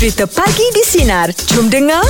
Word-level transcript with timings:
Cerita 0.00 0.24
Pagi 0.24 0.64
di 0.72 0.80
Sinar. 0.80 1.28
Jom 1.52 1.68
dengar. 1.68 2.00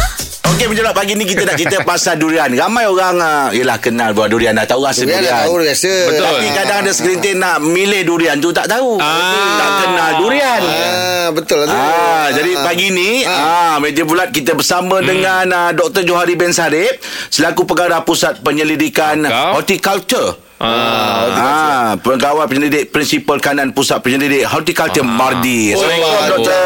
Okey, 0.54 0.70
menjelang 0.70 0.94
pagi 0.94 1.18
ni 1.18 1.26
kita 1.26 1.42
nak 1.42 1.58
cerita 1.58 1.82
pasal 1.90 2.22
durian. 2.22 2.46
Ramai 2.46 2.86
orang 2.86 3.18
uh, 3.18 3.50
yelah 3.50 3.82
kenal 3.82 4.14
buah 4.14 4.30
durian 4.30 4.54
dah 4.54 4.62
tahu 4.62 4.86
rasa 4.86 5.02
Durian 5.02 5.18
durian. 5.18 5.34
dah 5.34 5.42
tahu 5.42 5.54
biasa. 5.58 5.92
Betul. 6.06 6.22
Tapi 6.22 6.46
kadang 6.54 6.78
ada 6.86 6.92
segelintir 6.94 7.34
nak 7.34 7.58
milih 7.58 8.02
durian 8.06 8.38
tu 8.38 8.54
tak 8.54 8.70
tahu. 8.70 8.94
Ah. 9.02 9.58
Tak 9.58 9.70
kenal 9.82 10.10
durian. 10.22 10.60
Ah, 10.62 11.28
betul 11.34 11.56
lah 11.58 11.66
tu. 11.66 11.74
Ah, 11.74 12.26
jadi 12.30 12.50
pagi 12.62 12.86
ni 12.94 13.10
ah. 13.26 13.82
meja 13.82 14.06
bulat 14.06 14.30
kita 14.30 14.54
bersama 14.54 15.02
hmm. 15.02 15.06
dengan 15.10 15.44
uh, 15.50 15.70
Dr. 15.74 16.06
Johari 16.06 16.38
Ben 16.38 16.54
Sarip 16.54 17.02
selaku 17.34 17.66
pengarah 17.66 18.06
pusat 18.06 18.38
penyelidikan 18.38 19.26
Kau? 19.26 19.58
horticulture. 19.58 20.49
Ah. 20.60 21.24
Ah, 21.32 21.90
pegawai 21.96 22.44
penyelidik 22.44 22.92
prinsipal 22.92 23.40
kanan 23.40 23.72
pusat 23.72 24.04
penyelidik 24.04 24.44
horticulture 24.44 25.00
Mardi. 25.00 25.72
Assalamualaikum 25.72 26.20
Oh. 26.20 26.28
doktor. 26.36 26.60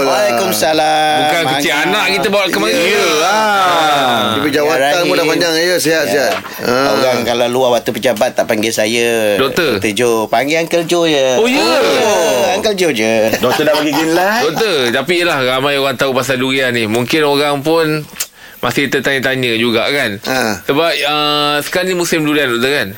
Waalaikumsalam. 0.00 1.14
Bukan 1.18 1.42
kecil 1.52 1.72
anak 1.74 2.04
kita 2.14 2.28
bawa 2.30 2.46
ke 2.46 2.58
mana. 2.62 2.70
Ya. 2.70 3.06
Ah. 3.26 4.18
Punya 4.38 4.50
jawatan 4.54 5.02
pun 5.02 5.14
dah 5.18 5.26
panjang 5.26 5.52
ya, 5.58 5.76
sihat-sihat. 5.76 6.32
Ah. 6.62 6.94
Orang 6.94 7.26
kalau 7.26 7.46
luar 7.50 7.70
waktu 7.74 7.90
pejabat 7.90 8.30
tak 8.32 8.46
panggil 8.46 8.70
saya 8.70 9.34
Doktor. 9.34 9.82
Doktor 9.82 9.92
Joe 9.92 10.30
Panggil 10.30 10.62
Uncle 10.62 10.86
Joe 10.86 11.10
je 11.10 11.26
Oh, 11.34 11.48
ya? 11.50 11.58
oh, 11.58 12.54
Uncle 12.54 12.78
Joe 12.78 12.94
je 12.94 13.34
Doktor 13.36 13.66
dah 13.66 13.74
bagi 13.74 13.90
green 13.90 14.14
light. 14.14 14.46
Doktor, 14.46 14.94
tapi 14.94 15.12
yelah 15.18 15.42
ramai 15.42 15.74
orang 15.74 15.98
tahu 15.98 16.14
pasal 16.14 16.38
durian 16.38 16.70
ni. 16.70 16.86
Mungkin 16.86 17.26
orang 17.26 17.66
pun 17.66 18.06
masih 18.62 18.86
tertanya-tanya 18.86 19.58
juga 19.58 19.90
kan. 19.90 20.22
Ha. 20.22 20.62
Sebab 20.62 20.90
uh, 21.02 21.56
sekarang 21.60 21.90
ni 21.90 21.96
musim 21.98 22.22
durian 22.22 22.46
doktor 22.46 22.70
kan. 22.70 22.88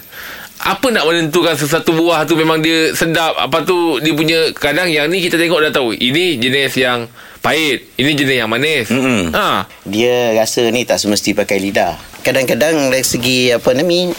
Apa 0.63 0.95
nak 0.95 1.11
menentukan 1.11 1.59
sesuatu 1.59 1.91
buah 1.91 2.23
tu 2.23 2.39
memang 2.39 2.63
dia 2.63 2.95
sedap. 2.95 3.35
Apa 3.35 3.67
tu 3.67 3.99
dia 3.99 4.15
punya 4.15 4.55
kadang 4.55 4.87
yang 4.87 5.11
ni 5.11 5.19
kita 5.19 5.35
tengok 5.35 5.59
dah 5.59 5.73
tahu. 5.75 5.91
Ini 5.91 6.39
jenis 6.39 6.79
yang 6.79 7.11
pahit. 7.43 7.91
Ini 7.99 8.11
jenis 8.15 8.37
yang 8.47 8.51
manis. 8.51 8.87
Mm-mm. 8.87 9.35
Ha. 9.35 9.67
Dia 9.83 10.39
rasa 10.39 10.71
ni 10.71 10.87
tak 10.87 11.03
semesti 11.03 11.35
pakai 11.35 11.59
lidah 11.59 12.12
Kadang-kadang 12.23 12.89
dari 12.89 13.03
segi 13.03 13.51
apa 13.51 13.75
ni 13.75 14.15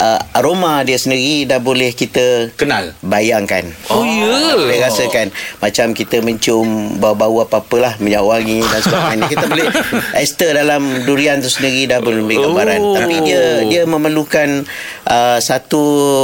uh, 0.00 0.20
Aroma 0.32 0.80
dia 0.80 0.96
sendiri 0.96 1.44
dah 1.44 1.60
boleh 1.60 1.92
kita 1.92 2.50
Kenal. 2.56 2.96
Bayangkan 3.00 3.68
Oh, 3.88 4.00
ya. 4.02 4.56
Boleh 4.56 4.80
rasakan 4.80 5.28
Macam 5.58 5.92
kita 5.92 6.18
mencium 6.20 6.96
Bau-bau 6.96 7.42
apa-apalah 7.42 7.98
Minyak 7.98 8.22
wangi 8.22 8.62
dan 8.62 8.80
sebagainya 8.80 9.26
Kita 9.28 9.44
boleh 9.44 9.66
Ester 10.24 10.50
dalam 10.54 10.82
durian 11.04 11.38
tu 11.38 11.50
sendiri 11.50 11.84
Dah 11.86 12.00
boleh 12.00 12.22
beri 12.22 12.38
gambaran 12.38 12.80
Oh. 12.80 12.94
Tapi 12.96 13.14
dia 13.22 13.44
Dia 13.64 13.82
memerlukan 13.84 14.64
uh, 15.04 15.38
Satu 15.38 15.82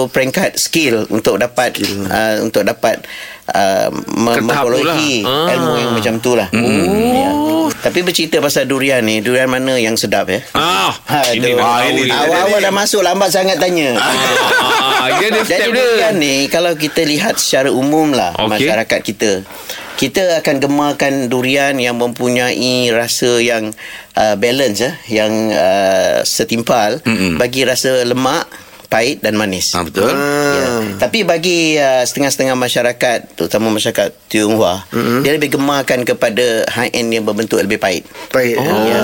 peringkat 0.08 0.56
skill 0.56 1.06
Untuk 1.08 1.36
dapat 1.36 1.78
uh, 2.06 2.40
Untuk 2.40 2.64
dapat 2.64 3.04
uh, 3.50 3.88
Ke 3.90 4.00
me- 4.16 4.46
tahap 4.46 4.64
tu 4.64 4.78
Memperolehi 4.78 5.14
lah. 5.20 5.46
Ah. 5.46 5.52
Ilmu 5.52 5.72
yang 5.76 5.92
macam 5.92 6.14
tu 6.16 6.32
lah 6.32 6.48
ya. 6.50 7.30
Tapi 7.72 7.98
bercerita 8.00 8.38
pasal 8.38 8.64
durian 8.64 9.00
ni 9.00 9.18
Durian 9.18 9.46
mana 9.46 9.74
yang 9.74 9.94
sedap 9.94 10.26
ya 10.26 10.42
Ah, 10.52 10.92
ini 11.30 11.40
Aduh. 11.40 11.54
dah 11.54 11.62
Ah, 11.62 11.78
tahu 11.78 11.88
ini 11.88 11.96
ni. 11.96 12.02
dia. 12.04 12.18
Awal-awal 12.20 12.58
dah 12.60 12.74
masuk 12.74 13.00
Lambat 13.00 13.30
sangat 13.30 13.56
tanya 13.56 13.96
Ah, 13.96 15.16
dia 15.16 15.28
ada 15.28 15.40
Jadi 15.42 15.70
durian 15.70 16.14
ni 16.14 16.44
Kalau 16.46 16.74
kita 16.74 17.00
lihat 17.02 17.36
secara 17.36 17.70
umum 17.70 18.10
lah 18.10 18.36
Okey. 18.36 18.66
Masyarakat 18.66 19.00
kita 19.00 19.30
Kita 19.94 20.22
akan 20.38 20.56
gemarkan 20.58 21.12
durian 21.26 21.72
Yang 21.74 21.96
mempunyai 22.00 22.52
rasa 22.90 23.38
yang 23.38 23.72
uh, 24.14 24.34
Balance 24.34 24.80
eh, 24.82 24.94
Yang 25.08 25.32
uh, 25.50 26.18
setimpal 26.22 27.00
Mm-mm. 27.02 27.38
Bagi 27.38 27.64
rasa 27.64 28.02
lemak 28.02 28.44
Pahit 28.90 29.22
dan 29.22 29.38
manis 29.38 29.70
Ah, 29.72 29.86
betul. 29.86 30.10
Ya. 30.10 30.98
Tapi 30.98 31.22
bagi 31.22 31.78
uh, 31.78 32.02
setengah-setengah 32.02 32.58
masyarakat 32.58 33.18
Terutama 33.38 33.70
masyarakat 33.70 34.10
Tionghoa 34.26 34.82
mm-hmm. 34.90 35.20
Dia 35.22 35.32
lebih 35.38 35.54
gemarkan 35.54 36.02
kepada 36.02 36.66
High 36.66 36.90
end 36.98 37.14
yang 37.14 37.22
berbentuk 37.22 37.62
lebih 37.62 37.78
pahit 37.78 38.02
Baik. 38.34 38.58
Ya. 38.58 39.00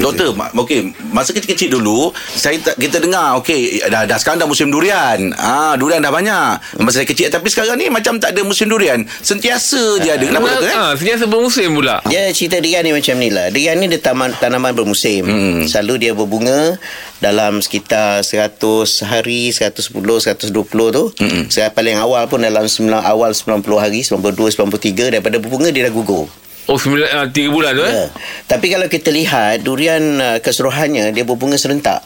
Doktor, 0.00 0.32
ma- 0.32 0.48
okey, 0.64 0.96
masa 1.12 1.36
kecil-kecil 1.36 1.76
dulu, 1.76 2.08
saya 2.32 2.56
tak, 2.56 2.80
kita 2.80 3.04
dengar, 3.04 3.36
okey, 3.44 3.84
dah, 3.92 4.08
dah 4.08 4.16
sekarang 4.16 4.40
dah 4.40 4.48
musim 4.48 4.72
durian. 4.72 5.30
Ah, 5.36 5.76
durian 5.76 6.00
dah 6.00 6.08
banyak. 6.08 6.80
Masa 6.80 7.04
saya 7.04 7.06
kecil, 7.06 7.28
tapi 7.28 7.52
sekarang 7.52 7.76
ni 7.76 7.92
macam 7.92 8.16
tak 8.16 8.32
ada 8.32 8.40
musim 8.40 8.72
durian. 8.72 9.04
Sentiasa 9.20 10.00
dia 10.00 10.16
ada. 10.16 10.24
Kenapa 10.24 10.56
doktor 10.56 10.72
eh? 10.72 10.76
Ah, 10.76 10.92
sentiasa 10.96 11.24
bermusim 11.28 11.76
pula. 11.76 12.00
Dia 12.08 12.32
cerita 12.32 12.58
durian 12.58 12.80
ni 12.80 12.92
macam 12.96 13.14
ni 13.20 13.28
lah. 13.28 13.52
Durian 13.52 13.76
ni 13.76 13.86
dia 13.92 14.00
taman, 14.00 14.32
tanaman 14.40 14.72
bermusim. 14.72 15.22
Hmm. 15.24 15.60
Selalu 15.68 16.08
dia 16.08 16.12
berbunga 16.16 16.80
dalam 17.20 17.60
sekitar 17.60 18.24
100 18.24 18.99
hari, 19.02 19.48
110, 19.48 19.92
120 19.92 20.52
tu. 20.90 21.04
Hmm. 21.16 21.44
Saya 21.48 21.70
paling 21.70 21.96
awal 21.96 22.26
pun 22.26 22.40
dalam 22.40 22.64
sembilan, 22.64 23.00
awal 23.00 23.32
90 23.32 23.62
hari, 23.76 24.00
92, 24.00 24.52
93 24.52 25.08
daripada 25.08 25.36
berbunga 25.36 25.68
dia 25.68 25.86
dah 25.86 25.94
gugur. 25.94 26.26
Oh, 26.66 26.78
sembilan, 26.78 27.08
ah, 27.10 27.26
tiga 27.26 27.50
bulan 27.50 27.74
tu 27.74 27.82
eh? 27.82 27.90
Ya. 27.90 28.06
Tapi 28.46 28.66
kalau 28.70 28.86
kita 28.86 29.10
lihat 29.10 29.60
durian 29.60 30.02
uh, 30.16 30.38
keseluruhannya 30.38 31.10
dia 31.10 31.26
berbunga 31.26 31.58
serentak. 31.58 31.98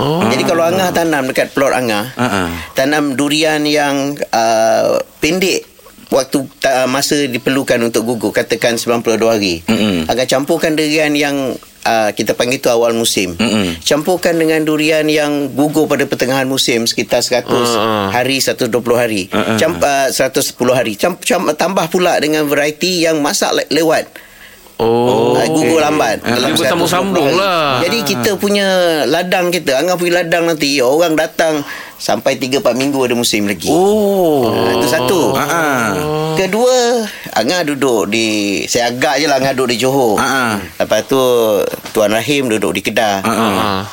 Oh. 0.00 0.24
Jadi 0.26 0.42
kalau 0.42 0.64
Angah 0.64 0.90
tanam 0.90 1.28
dekat 1.28 1.52
plot 1.52 1.70
Angah, 1.70 2.10
Ha-ha. 2.16 2.42
tanam 2.72 3.14
durian 3.14 3.60
yang 3.62 4.16
uh, 4.32 4.98
pendek 5.20 5.68
waktu 6.08 6.44
ta- 6.58 6.88
masa 6.88 7.24
diperlukan 7.24 7.78
untuk 7.78 8.04
gugur 8.04 8.32
katakan 8.32 8.74
92 8.74 9.20
hari. 9.22 9.54
Mm-mm. 9.64 10.08
Agak 10.08 10.26
campurkan 10.26 10.74
durian 10.74 11.12
yang 11.12 11.54
uh, 11.82 12.10
kita 12.10 12.32
panggil 12.32 12.58
tu 12.58 12.68
awal 12.68 12.92
musim. 12.92 13.34
Mm-mm. 13.34 13.78
Campurkan 13.80 14.34
dengan 14.34 14.62
durian 14.62 15.04
yang 15.04 15.50
gugur 15.50 15.84
pada 15.84 16.02
pertengahan 16.02 16.44
musim 16.44 16.84
sekitar 16.84 17.20
100 17.20 17.46
Ah. 17.72 18.08
hari 18.10 18.38
120 18.38 18.70
hari. 18.94 19.28
Ah, 19.28 19.54
ah. 19.54 19.56
Camp 19.56 19.78
uh, 19.78 20.08
110 20.08 20.52
hari. 20.72 20.94
Camp, 20.94 21.18
camp, 21.20 21.46
tambah 21.52 21.86
pula 21.88 22.16
dengan 22.16 22.44
variety 22.44 23.02
yang 23.02 23.18
masak 23.18 23.52
le- 23.52 23.70
lewat. 23.70 24.06
Oh. 24.82 25.38
Oh, 25.38 25.46
gugur 25.48 25.78
lambat 25.78 26.18
Ah, 26.20 26.34
dia 26.34 26.50
bersambung-sambung 26.52 27.22
120 27.22 27.30
hari. 27.30 27.38
lah. 27.38 27.70
Jadi 27.80 27.98
kita 28.04 28.30
punya 28.34 28.66
ladang 29.06 29.48
kita 29.48 29.78
Angah 29.78 29.94
punya 29.94 30.20
ladang 30.20 30.44
nanti 30.44 30.78
Orang 30.78 31.14
datang 31.14 31.62
Sampai 31.96 32.34
3-4 32.34 32.74
minggu 32.74 32.98
ada 32.98 33.14
musim 33.14 33.46
lagi 33.46 33.70
Oh. 33.70 34.50
Ha, 34.50 34.74
itu 34.74 34.86
satu. 34.86 35.20
Ha 35.32 35.44
ah. 35.46 35.86
Kedua, 36.34 37.06
Angah 37.32 37.62
duduk 37.62 38.10
di 38.10 38.26
saya 38.66 38.90
agak 38.90 39.22
je 39.22 39.26
lah 39.26 39.38
Angah 39.38 39.54
duduk 39.54 39.70
di 39.70 39.78
Johor. 39.78 40.18
Ha, 40.18 40.26
ha. 40.26 40.44
Lepas 40.58 41.06
tu 41.06 41.22
Tuan 41.92 42.10
Rahim 42.10 42.50
duduk 42.50 42.74
di 42.74 42.82
Kedah. 42.82 43.22
Ha. 43.22 43.34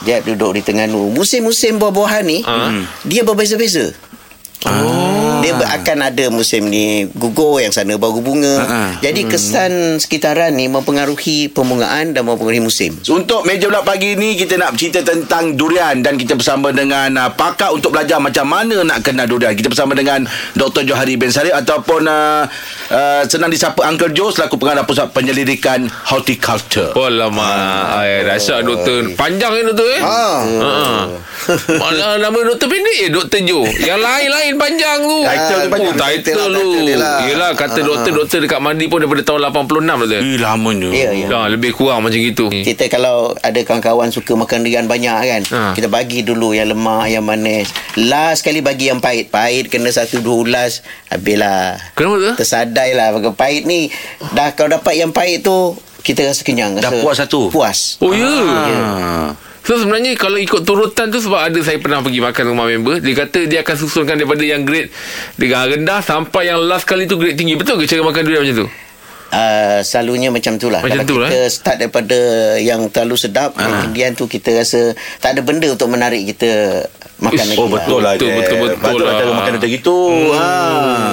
Jeb 0.02 0.26
duduk 0.26 0.58
di 0.58 0.62
Terengganu. 0.62 1.14
Musim-musim 1.14 1.78
buah-buahan 1.78 2.24
ni 2.26 2.42
Ha. 2.42 2.82
dia 3.06 3.22
berbeza-beza. 3.22 3.94
Oh. 4.66 4.99
Dia 5.40 5.54
akan 5.56 5.98
ada 6.12 6.26
musim 6.32 6.68
ni 6.68 7.08
gugur 7.16 7.64
yang 7.64 7.72
sana 7.72 7.96
baru 7.96 8.20
bunga. 8.20 8.56
Ha, 8.60 8.66
ha. 8.66 8.82
Jadi 9.00 9.26
kesan 9.28 9.98
sekitaran 9.98 10.54
ni 10.54 10.68
mempengaruhi 10.68 11.52
pembungaan 11.52 12.12
dan 12.16 12.28
mempengaruhi 12.28 12.64
musim. 12.64 12.96
So, 13.02 13.18
untuk 13.18 13.48
meja 13.48 13.68
bulat 13.68 13.86
pagi 13.86 14.16
ni 14.20 14.36
kita 14.36 14.60
nak 14.60 14.76
cerita 14.76 15.04
tentang 15.06 15.56
durian 15.56 16.02
dan 16.04 16.20
kita 16.20 16.36
bersama 16.36 16.72
dengan 16.76 17.16
uh, 17.16 17.32
pakar 17.34 17.72
untuk 17.72 17.96
belajar 17.96 18.18
macam 18.20 18.46
mana 18.50 18.84
nak 18.84 19.04
kenal 19.06 19.26
durian. 19.26 19.56
Kita 19.56 19.72
bersama 19.72 19.96
dengan 19.96 20.28
Dr. 20.56 20.84
Johari 20.84 21.16
bin 21.16 21.32
Sarip 21.32 21.54
ataupun 21.56 22.06
uh, 22.06 22.44
uh, 22.92 23.22
senang 23.26 23.50
disapa 23.54 23.86
Uncle 23.88 24.12
Joe 24.14 24.34
selaku 24.34 24.60
pengarah 24.60 24.84
pusat 24.84 25.12
penyelidikan 25.14 25.88
horticulture. 26.10 26.92
Oh 26.98 27.10
lama 27.10 27.50
Ay, 28.00 28.24
Dahsyat 28.24 28.64
doktor 28.64 29.14
Panjang 29.16 29.52
ni 29.56 29.62
doktor 29.66 29.88
eh 29.98 30.02
Ha. 30.02 30.26
Ha. 30.44 30.72
Mana 31.82 32.18
nama 32.18 32.36
doktor 32.38 32.68
pendek 32.68 32.96
je 32.96 33.08
Doktor 33.10 33.40
Jo 33.42 33.64
Yang 33.66 34.00
lain-lain 34.00 34.54
panjang 34.56 35.00
tu 35.02 35.18
Title 35.22 35.58
dia 35.58 35.70
panjang. 35.70 35.96
Title 35.96 36.20
Title 36.26 36.50
lah, 36.50 36.60
tu 36.60 36.70
lah. 36.96 37.18
Yelah 37.24 37.52
kata 37.54 37.80
Ha. 37.80 37.86
doktor-doktor 37.86 38.38
Dekat 38.42 38.60
Mandi 38.60 38.86
pun 38.86 38.98
Daripada 38.98 39.24
tahun 39.24 39.40
86 39.46 39.66
doktor 39.98 40.20
Eh, 40.20 40.38
lamanya. 40.38 40.90
Ya, 40.90 41.10
ya. 41.12 41.28
Dah, 41.28 41.46
lebih 41.48 41.72
kurang 41.72 42.02
macam 42.02 42.18
gitu 42.18 42.50
Kita 42.50 42.88
kalau 42.88 43.34
ada 43.36 43.60
kawan-kawan 43.60 44.10
suka 44.10 44.36
makan 44.36 44.62
durian 44.62 44.86
banyak 44.86 45.18
kan 45.22 45.42
Ha. 45.50 45.62
Kita 45.74 45.88
bagi 45.88 46.22
dulu 46.22 46.52
yang 46.52 46.68
lemak, 46.68 47.08
yang 47.08 47.24
manis 47.24 47.68
Last 47.96 48.42
sekali 48.42 48.60
bagi 48.60 48.88
yang 48.88 49.00
pahit 49.00 49.28
Pahit 49.28 49.68
kena 49.68 49.90
satu 49.90 50.20
dua 50.20 50.36
ulas 50.42 50.82
Habislah 51.10 51.80
Kenapa 51.94 52.16
tu? 52.18 52.32
Tersadai 52.38 52.92
lah 52.92 53.12
Pakai 53.12 53.32
Pahit 53.34 53.64
ni 53.64 53.90
Dah 54.30 54.52
kalau 54.52 54.76
dapat 54.76 54.94
yang 54.96 55.10
pahit 55.10 55.42
tu 55.42 55.74
Kita 56.00 56.24
rasa 56.24 56.42
kenyang 56.42 56.76
Dah 56.76 56.88
rasa 56.88 57.00
puas 57.00 57.16
satu? 57.18 57.42
Puas 57.50 57.98
Oh 58.00 58.12
ya 58.12 58.28
Ah. 58.28 59.30
So 59.62 59.76
sebenarnya 59.76 60.16
Kalau 60.16 60.36
ikut 60.36 60.64
turutan 60.64 61.08
tu 61.08 61.18
Sebab 61.18 61.40
ada 61.42 61.60
saya 61.60 61.78
pernah 61.78 62.00
pergi 62.00 62.20
makan 62.20 62.44
rumah 62.48 62.66
member 62.66 62.98
Dia 62.98 63.16
kata 63.18 63.46
dia 63.46 63.60
akan 63.60 63.76
susunkan 63.76 64.16
Daripada 64.16 64.42
yang 64.42 64.64
grade 64.64 64.90
Dengan 65.36 65.68
rendah 65.68 66.00
Sampai 66.00 66.48
yang 66.48 66.60
last 66.62 66.84
kali 66.84 67.06
tu 67.06 67.16
Grade 67.16 67.36
tinggi 67.36 67.54
Betul 67.54 67.78
ke 67.78 67.86
cara 67.86 68.02
makan 68.02 68.22
durian 68.24 68.42
macam 68.42 68.58
tu? 68.58 68.70
Uh, 69.30 69.86
selalunya 69.86 70.34
macam 70.34 70.58
tu 70.58 70.74
lah 70.74 70.82
Macam 70.82 71.06
Kalau 71.06 71.06
tu 71.06 71.16
lah, 71.22 71.30
kita 71.30 71.40
start 71.48 71.78
daripada 71.78 72.18
Yang 72.58 72.90
terlalu 72.90 73.16
sedap 73.16 73.54
Ah. 73.54 73.86
Kemudian 73.86 74.18
tu 74.18 74.26
kita 74.26 74.50
rasa 74.52 74.98
Tak 75.22 75.38
ada 75.38 75.46
benda 75.46 75.70
untuk 75.70 75.86
menarik 75.86 76.26
kita 76.26 76.82
makan 77.20 77.36
Ush, 77.36 77.46
lagi. 77.46 77.60
Oh 77.60 77.68
betul 77.68 78.00
lah 78.00 78.12
Betul, 78.16 78.28
Jeb. 78.28 78.38
betul, 78.40 78.58
betul 78.58 78.78
Betul 78.80 78.98
lah 78.98 79.06
lah. 79.06 79.20
cara 79.20 79.32
makan 79.34 79.52
macam 79.54 79.70
gitu 79.70 79.98
ha, 80.34 80.48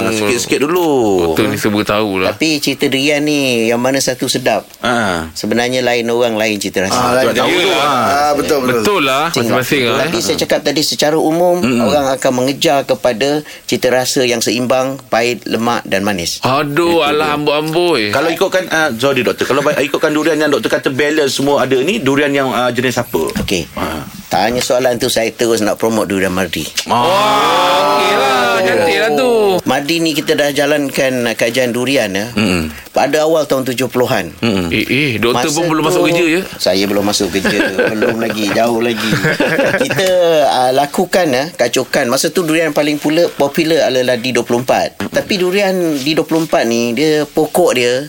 Sikit-sikit 0.09 0.59
dulu 0.63 0.89
Betul 1.33 1.45
ni 1.51 1.57
semua 1.57 1.83
tahu 1.83 2.11
lah. 2.23 2.27
Tapi 2.31 2.49
cerita 2.59 2.87
durian 2.87 3.21
ni 3.21 3.39
yang 3.67 3.79
mana 3.79 3.99
satu 3.99 4.27
sedap. 4.27 4.63
ha. 4.81 5.27
Sebenarnya 5.33 5.83
lain 5.83 6.07
orang 6.07 6.35
lain 6.35 6.57
cerita 6.57 6.83
rasa. 6.83 6.95
Ah, 6.95 7.13
lain 7.15 7.27
Tahu 7.29 7.37
tahu 7.37 7.51
tu, 7.51 7.61
tu. 7.61 7.73
ah. 7.75 8.05
Ah, 8.07 8.33
betul 8.33 8.59
betul. 8.63 8.81
Betul 8.81 9.01
lah 9.03 9.25
masing-masing 9.29 9.83
lah. 9.85 9.99
Tapi 10.03 10.17
eh. 10.17 10.23
saya 10.23 10.37
cakap 10.39 10.61
tadi 10.63 10.81
secara 10.81 11.17
umum 11.17 11.59
mm 11.59 11.79
orang 11.83 12.07
akan 12.15 12.33
mengejar 12.35 12.83
kepada 12.83 13.29
cita 13.65 13.89
rasa 13.89 14.23
yang 14.23 14.41
seimbang, 14.41 14.99
pahit, 15.07 15.43
lemak 15.45 15.83
dan 15.85 16.03
manis. 16.03 16.39
Aduh, 16.41 17.03
alah 17.03 17.35
amboi-amboi. 17.35 18.11
Kalau 18.11 18.29
ikutkan 18.29 18.67
uh, 18.67 18.91
Sorry 18.97 19.21
doktor 19.21 19.45
Kalau 19.45 19.63
ikutkan 19.63 20.11
durian 20.11 20.35
yang 20.37 20.49
doktor 20.49 20.71
kata 20.73 20.89
balance 20.89 21.37
semua 21.37 21.63
ada 21.63 21.77
ni 21.77 21.99
Durian 21.99 22.31
yang 22.31 22.49
uh, 22.49 22.71
jenis 22.71 22.97
apa? 22.97 23.23
Okey. 23.43 23.67
Ha. 23.75 24.16
Tanya 24.27 24.59
soalan 24.59 24.99
tu 24.99 25.07
saya 25.07 25.31
terus 25.31 25.63
nak 25.63 25.79
promote 25.79 26.11
durian 26.11 26.35
Mardi. 26.35 26.67
Oh, 26.91 27.07
okey 27.07 28.13
lah. 28.19 28.59
Cantik 28.59 28.99
lah 28.99 29.11
tu. 29.15 29.31
Mardi 29.63 30.03
ni 30.03 30.11
kita 30.19 30.35
dah 30.35 30.51
jalankan 30.51 31.31
uh, 31.31 31.35
kajian 31.39 31.71
durian 31.71 32.11
ya. 32.11 32.35
Mm-mm. 32.35 32.75
Pada 32.91 33.23
awal 33.23 33.47
tahun 33.47 33.63
70-an. 33.63 34.35
Mm-mm. 34.43 34.69
Eh, 34.75 34.83
eh, 34.83 35.11
doktor 35.23 35.47
Masa 35.47 35.55
pun 35.55 35.65
belum 35.71 35.83
tu, 35.85 35.89
masuk 35.95 36.03
kerja 36.11 36.25
ya? 36.27 36.43
Saya 36.59 36.85
belum 36.91 37.05
masuk 37.07 37.29
kerja 37.29 37.59
Belum 37.93 38.17
lagi 38.19 38.45
Jauh 38.51 38.81
lagi 38.81 39.11
Kita 39.85 40.09
uh, 40.49 40.71
lakukan 40.73 41.27
uh, 41.37 41.47
Kacukan 41.55 42.09
Masa 42.09 42.33
tu 42.33 42.43
durian 42.43 42.73
paling 42.73 42.97
pula 42.97 43.29
Popular 43.37 43.93
adalah 43.93 44.17
D24 44.17 45.07
Tapi 45.13 45.35
durian 45.37 45.77
D24 46.03 46.55
ni 46.67 46.97
Dia 46.97 47.29
pokok 47.29 47.71
dia 47.77 48.09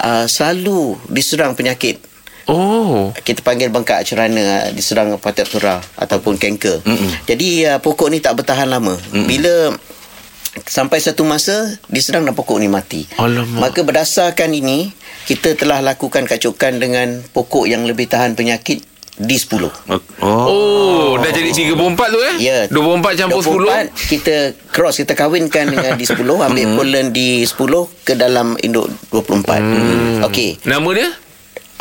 uh, 0.00 0.24
Selalu 0.24 0.96
diserang 1.12 1.52
penyakit 1.52 2.11
Oh. 2.50 3.14
kita 3.22 3.44
panggil 3.44 3.70
bengkak 3.70 4.02
cerana 4.02 4.66
uh, 4.66 4.74
diserang 4.74 5.14
patat 5.18 5.46
turah 5.46 5.78
ataupun 5.98 6.38
kanker. 6.40 6.82
Jadi 7.28 7.66
uh, 7.70 7.78
pokok 7.78 8.10
ni 8.10 8.18
tak 8.18 8.42
bertahan 8.42 8.66
lama. 8.66 8.94
Mm-mm. 8.94 9.26
Bila 9.30 9.74
sampai 10.66 11.00
satu 11.00 11.24
masa 11.24 11.80
diserang 11.88 12.28
dan 12.28 12.36
pokok 12.36 12.60
ni 12.60 12.68
mati. 12.68 13.08
Alamak. 13.16 13.70
Maka 13.70 13.80
berdasarkan 13.86 14.52
ini 14.52 14.92
kita 15.24 15.56
telah 15.56 15.80
lakukan 15.80 16.28
kacukan 16.28 16.76
dengan 16.76 17.22
pokok 17.32 17.64
yang 17.70 17.86
lebih 17.88 18.10
tahan 18.10 18.36
penyakit 18.36 18.84
D10. 19.22 19.68
Oh. 19.92 20.00
Oh, 20.24 21.08
dah 21.20 21.28
jadi 21.28 21.52
34 21.52 21.76
tu 21.76 22.20
eh? 22.32 22.36
Ya. 22.40 22.58
24 22.72 23.20
campur 23.20 23.44
10. 23.44 23.92
24 23.92 24.08
kita 24.08 24.34
cross 24.72 24.96
kita 25.04 25.12
kahwinkan 25.12 25.68
dengan 25.68 26.00
D10 26.00 26.24
ambil 26.24 26.66
pollen 26.74 27.06
D10 27.12 27.72
ke 28.08 28.12
dalam 28.16 28.56
induk 28.64 28.88
24. 29.12 29.60
Hmm. 29.60 30.26
Okey. 30.26 30.64
Nama 30.64 30.88
dia? 30.96 31.08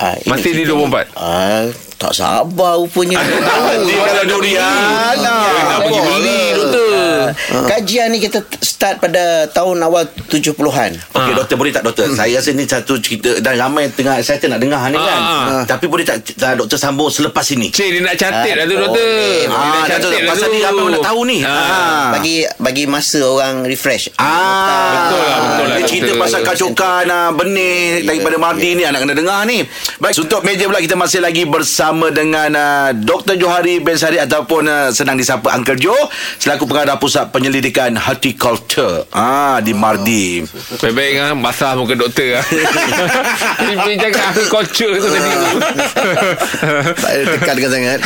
Ah, 0.01 0.17
ini 0.17 0.27
Masih 0.27 0.49
di 0.51 0.65
kita- 0.65 0.73
24? 0.73 1.13
Ah, 1.13 1.69
tak 1.95 2.09
sabar 2.11 2.73
rupanya. 2.75 3.21
Dia 3.21 4.01
kalau 4.01 4.25
durian 4.27 5.13
Nak 5.13 5.79
pergi 5.79 6.01
beli 6.01 6.41
doktor. 6.57 6.90
Ah, 7.31 7.67
Kajian 7.67 8.09
ni 8.09 8.19
kita 8.19 8.39
start 8.57 8.97
pada 8.97 9.21
tahun 9.47 9.79
awal 9.79 10.03
70-an. 10.25 10.91
Okey 11.11 11.33
doktor 11.33 11.55
boleh 11.55 11.71
tak 11.71 11.83
doktor? 11.83 12.07
Saya 12.11 12.37
rasa 12.37 12.51
ni 12.51 12.63
satu 12.63 12.97
cerita 12.97 13.39
dan 13.39 13.55
ramai 13.55 13.87
tengah 13.87 14.17
excited 14.17 14.47
nak 14.47 14.57
dengar 14.57 14.81
ni 14.87 14.97
kan. 14.97 15.19
Ah. 15.19 15.63
Tapi 15.63 15.85
boleh 15.85 16.03
tak 16.03 16.21
doktor 16.55 16.75
sambung 16.75 17.07
selepas 17.07 17.43
ini? 17.49 17.69
Cik, 17.69 17.87
dia 17.89 18.01
nak 18.01 18.15
cantik 18.15 18.53
lah 18.53 18.63
tu 18.63 18.73
Ah, 18.73 18.81
doktor. 18.81 19.01
boleh. 19.01 19.37
Dia 19.41 19.49
nak 19.49 19.61
Ah, 19.61 19.85
cantik 19.87 20.09
lah 20.11 20.21
pasal 20.27 20.47
ni 20.47 20.59
apa 20.59 20.73
orang 20.75 20.91
nak 20.91 21.03
tahu 21.03 21.19
ni? 21.23 21.37
Ah. 21.41 21.51
Ah. 21.51 22.07
Bagi 22.11 22.35
bagi 22.57 22.83
masa 22.85 23.19
orang 23.21 23.55
refresh. 23.63 24.09
Ah, 24.15 24.27
Betul 24.91 25.19
lah, 25.19 25.37
betul 25.41 25.65
lah, 25.65 25.75
Dia 25.75 25.85
cerita 25.85 26.11
pasal 26.15 26.39
kacukan 26.41 27.05
ah, 27.07 27.29
benih 27.31 27.79
daripada 28.01 28.35
Mardi 28.35 28.69
ni 28.73 28.83
anak 28.83 29.01
kena 29.01 29.13
dengar 29.13 29.39
ni. 29.43 29.63
Baik, 29.97 30.17
untuk 30.19 30.41
meja 30.41 30.63
pula 30.63 30.79
kita 30.79 30.95
masih 30.95 31.19
lagi 31.19 31.43
bersama 31.43 32.09
dengan 32.09 32.49
uh, 32.51 32.89
Dr. 32.93 33.35
Johari 33.35 33.77
bin 33.77 33.93
Sari 33.93 34.17
ataupun 34.17 34.63
uh, 34.63 34.87
senang 34.89 35.13
disapa 35.13 35.51
Uncle 35.51 35.75
Joe 35.75 35.97
selaku 36.37 36.65
pengarah 36.65 36.95
pusat 36.95 37.20
penyelidikan 37.29 37.93
horticulture 37.99 39.05
ah 39.13 39.61
di 39.61 39.75
Mardi. 39.77 40.41
Baik-baik 40.81 41.11
kan 41.19 41.37
Basah 41.43 41.75
muka 41.75 41.93
doktor 41.97 42.39
lah 42.39 42.45
Dia 43.67 43.75
punya 43.81 43.97
cakap 44.07 44.23
Aku 44.31 44.43
culture 44.47 44.93
tu 44.97 45.07
tadi 45.09 45.31
Tak 46.95 47.11
ada 47.11 47.23
tekankan 47.37 47.69
sangat. 47.69 47.99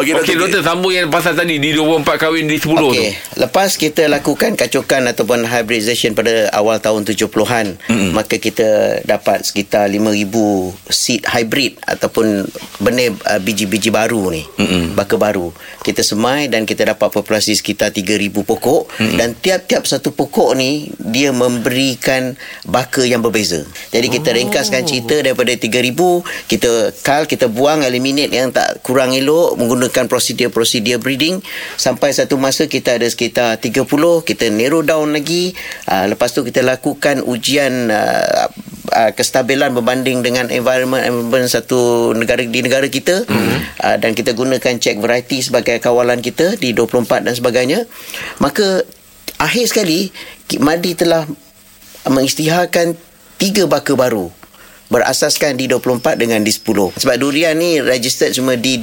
Okey 0.00 0.12
Okey 0.20 0.34
doktor 0.36 0.60
Sambung 0.64 0.92
yang 0.92 1.08
pasal 1.08 1.38
tadi 1.38 1.62
Di 1.62 1.70
24 1.76 2.04
kahwin 2.18 2.50
di 2.50 2.58
10 2.58 2.74
Okey, 2.74 3.10
tu 3.14 3.40
lepas 3.44 3.70
kita 3.78 4.10
lakukan 4.10 4.58
kacukan 4.58 5.02
ataupun 5.14 5.46
hybridization 5.46 6.16
pada 6.16 6.50
awal 6.50 6.82
tahun 6.82 7.06
70-an, 7.06 7.78
mm-hmm. 7.78 8.10
maka 8.10 8.36
kita 8.38 9.00
dapat 9.06 9.46
sekitar 9.46 9.86
5000 9.90 10.90
seed 10.90 11.22
hybrid 11.28 11.78
ataupun 11.84 12.46
benih 12.82 13.14
uh, 13.26 13.40
biji-biji 13.40 13.94
baru 13.94 14.34
ni. 14.34 14.42
Mm-hmm. 14.58 14.98
Baka 14.98 15.14
baru. 15.18 15.54
Kita 15.84 16.02
semai 16.02 16.50
dan 16.50 16.66
kita 16.66 16.94
dapat 16.94 17.10
populasi 17.14 17.53
sekitar 17.54 17.94
3000 17.94 18.30
pokok 18.34 18.82
mm-hmm. 18.90 19.16
dan 19.16 19.32
tiap-tiap 19.38 19.86
satu 19.86 20.10
pokok 20.12 20.58
ni 20.58 20.90
dia 20.98 21.30
memberikan 21.30 22.34
baka 22.66 23.06
yang 23.06 23.22
berbeza. 23.22 23.62
Jadi 23.94 24.06
kita 24.10 24.30
oh. 24.30 24.36
ringkaskan 24.36 24.82
cerita 24.84 25.22
daripada 25.22 25.54
3000 25.54 26.50
kita 26.50 26.90
kal 27.00 27.24
kita 27.30 27.46
buang 27.48 27.86
eliminate 27.86 28.34
yang 28.34 28.50
tak 28.50 28.82
kurang 28.82 29.14
elok 29.14 29.56
menggunakan 29.56 30.10
prosedur-prosedur 30.10 31.00
breeding 31.00 31.40
sampai 31.78 32.10
satu 32.10 32.36
masa 32.36 32.66
kita 32.66 32.98
ada 32.98 33.06
sekitar 33.08 33.56
30 33.62 33.86
kita 34.26 34.50
narrow 34.50 34.82
down 34.82 35.14
lagi 35.14 35.54
uh, 35.88 36.10
lepas 36.10 36.32
tu 36.34 36.42
kita 36.42 36.60
lakukan 36.60 37.22
ujian 37.24 37.88
uh, 37.90 38.50
uh, 38.94 39.10
kestabilan 39.10 39.74
berbanding 39.74 40.22
dengan 40.22 40.46
environment 40.48 41.02
environment 41.02 41.50
satu 41.50 42.14
negara 42.14 42.46
di 42.46 42.60
negara 42.62 42.86
kita. 42.86 43.26
Mm-hmm. 43.26 43.58
uh, 43.82 43.96
dan 43.98 44.14
kita 44.14 44.32
gunakan 44.38 44.74
check 44.78 45.02
variety 45.02 45.42
sebagai 45.42 45.82
kawalan 45.82 46.22
kita 46.22 46.54
di 46.54 46.70
24 46.70 47.26
dan 47.26 47.34
sebagainya. 47.34 47.80
Maka 48.38 48.86
akhir 49.42 49.74
sekali 49.74 50.14
Madi 50.62 50.94
telah 50.94 51.26
mengisytiharkan 52.06 52.94
tiga 53.40 53.66
baka 53.66 53.98
baru 53.98 54.30
berasaskan 54.92 55.56
di 55.56 55.66
24 55.66 56.20
dengan 56.20 56.44
di 56.44 56.52
10 56.52 57.00
sebab 57.00 57.16
durian 57.16 57.56
ni 57.56 57.80
registered 57.80 58.36
cuma 58.36 58.54
di 58.54 58.78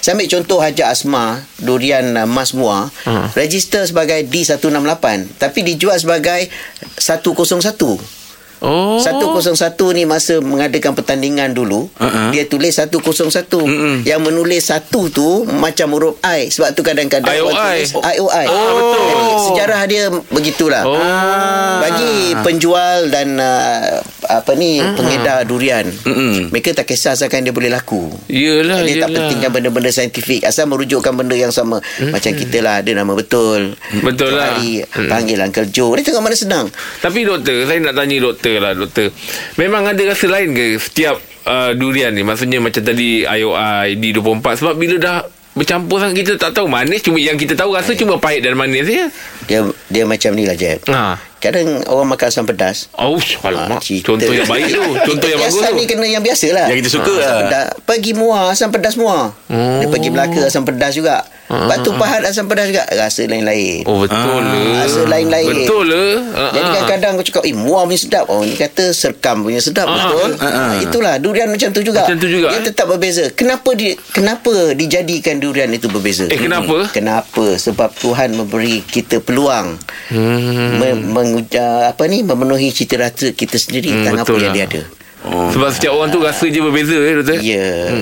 saya 0.00 0.14
ambil 0.14 0.30
contoh 0.30 0.58
Hajar 0.62 0.94
Asma 0.94 1.42
durian 1.58 2.14
uh, 2.14 2.24
Mas 2.30 2.54
Mua. 2.54 2.88
Hmm. 3.04 3.28
register 3.34 3.82
sebagai 3.84 4.22
D168 4.30 5.36
tapi 5.42 5.66
dijual 5.66 5.98
sebagai 5.98 6.48
101 6.96 8.21
Oh 8.62 9.02
101 9.02 9.50
ni 9.92 10.06
masa 10.06 10.38
mengadakan 10.38 10.94
pertandingan 10.94 11.50
dulu 11.50 11.90
uh-huh. 11.92 12.30
dia 12.30 12.46
tulis 12.46 12.70
101 12.70 12.94
uh-uh. 12.94 13.94
yang 14.06 14.22
menulis 14.22 14.70
satu 14.70 15.10
tu 15.10 15.42
macam 15.44 15.90
huruf 15.92 16.14
I 16.22 16.46
sebab 16.46 16.70
tu 16.72 16.80
kadang-kadang 16.80 17.26
IOI. 17.28 17.50
tulis 17.50 17.90
IOI 17.98 18.46
Oh, 18.46 18.70
betul. 18.72 19.02
Jadi, 19.02 19.24
sejarah 19.42 19.82
dia 19.84 20.02
begitulah 20.30 20.82
Oh. 20.82 21.76
bagi 21.80 22.14
penjual 22.40 23.10
dan 23.10 23.34
uh, 23.36 23.98
apa 24.24 24.52
ni 24.54 24.78
uh-huh. 24.78 24.94
pengedar 24.94 25.42
durian 25.42 25.86
Mm-mm. 26.06 26.54
mereka 26.54 26.70
tak 26.72 26.86
kisah 26.86 27.12
asalkan 27.12 27.42
dia 27.42 27.50
boleh 27.50 27.68
laku 27.68 28.06
Yelah 28.26 28.82
dia 28.82 29.02
tak 29.02 29.10
pentingkan 29.10 29.50
benda-benda 29.50 29.90
saintifik 29.90 30.46
asal 30.46 30.66
merujukkan 30.66 31.12
benda 31.12 31.34
yang 31.34 31.50
sama 31.50 31.82
macam 31.98 32.32
kita 32.32 32.62
lah 32.62 32.78
ada 32.78 32.90
nama 32.92 33.12
betul 33.12 33.74
Betul 34.02 34.34
lah. 34.34 34.54
Hari, 34.54 34.84
panggil 35.08 35.38
Uncle 35.38 35.68
Joe 35.68 35.98
dia 35.98 36.04
tengok 36.04 36.22
mana 36.22 36.36
senang 36.36 36.66
Tapi 36.98 37.24
doktor 37.24 37.64
Saya 37.64 37.78
nak 37.80 37.94
tanya 37.94 38.16
doktor 38.20 38.51
lah 38.58 38.72
doktor 38.74 39.08
Memang 39.54 39.86
ada 39.86 40.02
rasa 40.02 40.26
lain 40.26 40.50
ke 40.50 40.76
Setiap 40.76 41.16
uh, 41.44 41.72
durian 41.72 42.10
ni 42.10 42.20
Maksudnya 42.20 42.58
macam 42.58 42.80
tadi 42.80 43.22
IOI 43.22 43.94
D24 43.94 44.44
Sebab 44.58 44.74
bila 44.74 44.96
dah 44.98 45.18
Bercampur 45.52 46.00
sangat 46.00 46.16
Kita 46.18 46.32
tak 46.36 46.52
tahu 46.52 46.64
manis 46.64 47.00
Cuma 47.00 47.16
yang 47.16 47.36
kita 47.36 47.52
tahu 47.52 47.72
Rasa 47.72 47.92
cuma 47.92 48.16
pahit 48.16 48.40
dan 48.40 48.52
manis 48.52 48.84
ya 48.84 49.06
dia 49.42 49.58
dia 49.90 50.06
macam 50.06 50.32
ni 50.32 50.46
lah 50.46 50.54
Jeb 50.54 50.80
Ha 50.86 51.18
kadang 51.42 51.82
orang 51.90 52.06
makan 52.06 52.30
asam 52.30 52.46
pedas 52.46 52.86
Oh, 52.94 53.18
alamak. 53.42 53.82
cerita. 53.82 54.14
Contoh 54.14 54.30
yang 54.30 54.46
baik 54.46 54.70
tu. 54.70 54.78
Contoh 55.10 55.26
yang 55.26 55.42
bagus 55.42 55.58
Biasa 55.58 55.68
tu. 55.68 55.74
ni 55.74 55.84
kena 55.90 56.06
yang 56.06 56.22
biasa 56.22 56.46
lah. 56.54 56.66
Yang 56.70 56.78
kita 56.78 56.90
suka 56.94 57.10
asam 57.10 57.18
lah. 57.18 57.38
pedas. 57.42 57.66
Pergi 57.82 58.12
muar 58.14 58.42
asam 58.54 58.68
pedas 58.70 58.94
muar. 58.94 59.34
Dia 59.50 59.90
pergi 59.90 60.08
Melaka 60.14 60.40
asam 60.46 60.62
pedas 60.62 60.94
juga. 60.94 61.26
Lepas 61.52 61.78
tu 61.80 61.90
pahat 61.94 62.24
asam 62.24 62.44
pedas 62.44 62.66
juga. 62.66 62.88
Rasa 62.88 63.22
lain-lain. 63.24 63.84
Oh, 63.84 64.00
betul 64.00 64.40
Ah, 64.40 64.50
le. 64.50 64.64
rasa 64.78 65.00
lain-lain. 65.04 65.46
Betul 65.58 65.84
le. 65.86 66.04
Ha, 66.32 66.44
Jadi 66.50 66.64
ha. 66.64 66.72
kadang-kadang 66.72 67.10
aku 67.12 67.24
cakap 67.24 67.42
Eh 67.42 67.52
muar 67.52 67.84
punya 67.84 67.98
sedap 67.98 68.24
Oh 68.26 68.40
ni 68.40 68.54
kata 68.54 68.84
serkam 68.90 69.42
punya 69.42 69.58
sedap 69.58 69.84
Ah, 69.84 69.94
Betul 69.94 70.30
ah, 70.34 70.46
ah. 70.46 70.72
Itulah 70.78 71.14
durian 71.16 71.46
macam 71.46 71.68
tu 71.70 71.80
juga 71.80 72.02
Macam 72.02 72.16
tu 72.16 72.26
juga, 72.26 72.48
Dia 72.48 72.58
eh? 72.58 72.64
tetap 72.64 72.86
berbeza 72.86 73.28
Kenapa 73.30 73.68
di, 73.72 73.92
Kenapa 74.10 74.50
dijadikan 74.72 75.36
durian 75.36 75.68
itu 75.68 75.86
berbeza 75.86 76.24
Eh, 76.26 76.36
kenapa? 76.36 76.88
Kenapa 76.88 77.54
Sebab 77.54 77.92
Tuhan 77.94 78.32
memberi 78.32 78.80
kita 78.80 79.18
peluang 79.18 79.76
Hmm. 80.08 80.76
me, 80.76 80.88
menguja, 80.94 81.62
apa 81.88 82.04
ni 82.04 82.20
memenuhi 82.20 82.68
cita 82.68 82.96
rasa 82.96 83.30
kita 83.30 83.54
sendiri 83.54 83.88
Hmm, 83.88 83.96
tentang 84.02 84.14
apa 84.18 84.26
betul 84.26 84.38
yang 84.38 84.50
lah. 84.50 84.56
dia 84.58 84.66
ada. 84.68 84.82
Sebab 85.22 85.70
setiap 85.70 85.94
orang 85.94 86.10
tu 86.10 86.18
rasa 86.18 86.50
je 86.50 86.58
berbeza 86.58 86.98
eh 86.98 87.14
doktor. 87.14 87.38
Ya. 87.38 87.94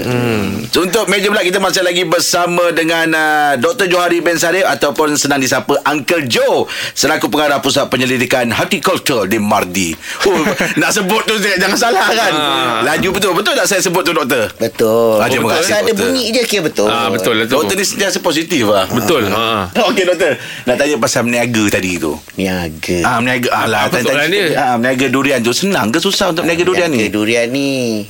So, 0.73 0.89
untuk 0.89 1.05
meja 1.13 1.29
pula 1.29 1.45
kita 1.45 1.61
masih 1.61 1.85
lagi 1.85 2.09
bersama 2.09 2.73
dengan 2.73 3.13
uh, 3.13 3.53
Dr. 3.61 3.93
Johari 3.93 4.25
Ben 4.25 4.41
Sarif 4.41 4.65
ataupun 4.65 5.21
senang 5.21 5.37
disapa 5.37 5.77
Uncle 5.85 6.25
Joe 6.25 6.65
selaku 6.97 7.29
pengarah 7.29 7.61
pusat 7.61 7.93
penyelidikan 7.93 8.49
horticulture 8.49 9.29
di 9.29 9.37
Mardi. 9.37 9.93
Oh, 10.25 10.41
nak 10.81 10.97
sebut 10.97 11.29
tu 11.29 11.37
jangan 11.37 11.77
salah 11.77 12.09
kan. 12.09 12.33
Ah. 12.33 12.81
Laju 12.89 13.09
betul. 13.13 13.33
Betul 13.37 13.53
tak 13.53 13.69
saya 13.69 13.85
sebut 13.85 14.01
tu 14.01 14.17
doktor? 14.17 14.49
Betul. 14.57 15.21
Ah, 15.21 15.29
terima 15.29 15.53
Kalau 15.53 15.61
kasih, 15.61 15.77
ada 15.77 15.93
bunyi 15.93 16.25
je 16.33 16.43
kira 16.49 16.63
betul. 16.65 16.89
Ah 16.89 17.13
betul 17.13 17.37
lah 17.37 17.45
tu. 17.45 17.61
Doktor 17.61 17.77
ni 17.77 17.85
sentiasa 17.85 18.19
positif 18.25 18.65
lah. 18.65 18.89
Betul. 18.89 19.29
Ha. 19.29 19.69
Okey 19.93 20.09
doktor. 20.09 20.41
Nak 20.65 20.75
tanya 20.81 20.97
pasal 20.97 21.29
meniaga 21.29 21.65
tadi 21.69 22.01
tu. 22.01 22.17
Niaga. 22.41 22.99
Ah 23.05 23.21
meniaga 23.21 23.49
alah 23.53 23.93
Apa 23.93 24.01
soalan 24.01 24.33
dia? 24.33 24.57
Ah 24.57 24.75
meniaga 24.81 25.07
durian 25.13 25.45
tu 25.45 25.53
senang 25.53 25.93
ke 25.93 26.01
susah 26.01 26.33
untuk 26.33 26.49
meniaga 26.49 26.65
durian 26.65 26.89
ni? 26.89 27.10
Durian 27.11 27.47
ni 27.47 28.07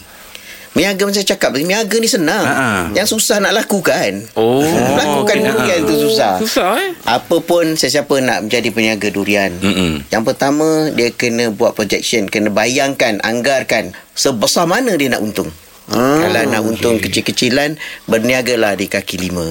Niaga 0.70 1.02
macam 1.02 1.18
cakap 1.20 1.50
Niaga 1.56 1.98
ni 1.98 2.06
senang 2.06 2.40
Ha, 2.40 2.54
ha. 2.54 2.70
Yang 2.92 3.18
susah 3.18 3.42
nak 3.42 3.52
lakukan 3.52 4.22
Oh. 4.32 4.62
Lakukan 4.94 5.36
okey. 5.36 5.48
durian 5.50 5.80
tu 5.82 5.94
susah 6.00 6.38
Susah 6.38 6.78
eh. 6.78 6.94
Apa 7.02 7.36
pun 7.40 7.74
sesiapa 7.74 8.14
nak 8.20 8.46
menjadi 8.46 8.70
peniaga 8.70 9.08
durian 9.08 9.50
Mm-mm. 9.56 10.06
Yang 10.06 10.22
pertama 10.24 10.66
Dia 10.90 11.10
kena 11.10 11.50
buat 11.50 11.74
projection 11.74 12.24
Kena 12.24 12.48
bayangkan 12.48 13.18
Anggarkan 13.18 13.90
Sebesar 14.12 14.64
mana 14.64 14.94
dia 14.94 15.08
nak 15.08 15.20
untung 15.20 15.50
Ah, 15.90 16.22
Kalau 16.22 16.46
nak 16.46 16.62
untung 16.62 17.02
kecil-kecilan 17.02 17.74
Berniagalah 18.06 18.78
di 18.78 18.86
kaki 18.86 19.18
lima 19.18 19.42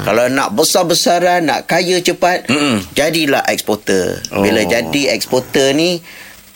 Kalau 0.00 0.24
nak 0.26 0.56
besar-besaran 0.56 1.44
Nak 1.44 1.60
kaya 1.64 2.00
cepat 2.00 2.48
Mm-mm. 2.48 2.80
Jadilah 2.92 3.44
eksporter 3.44 4.24
Bila 4.32 4.64
Oh. 4.64 4.66
jadi 4.66 5.12
eksporter 5.12 5.76
ni 5.76 6.00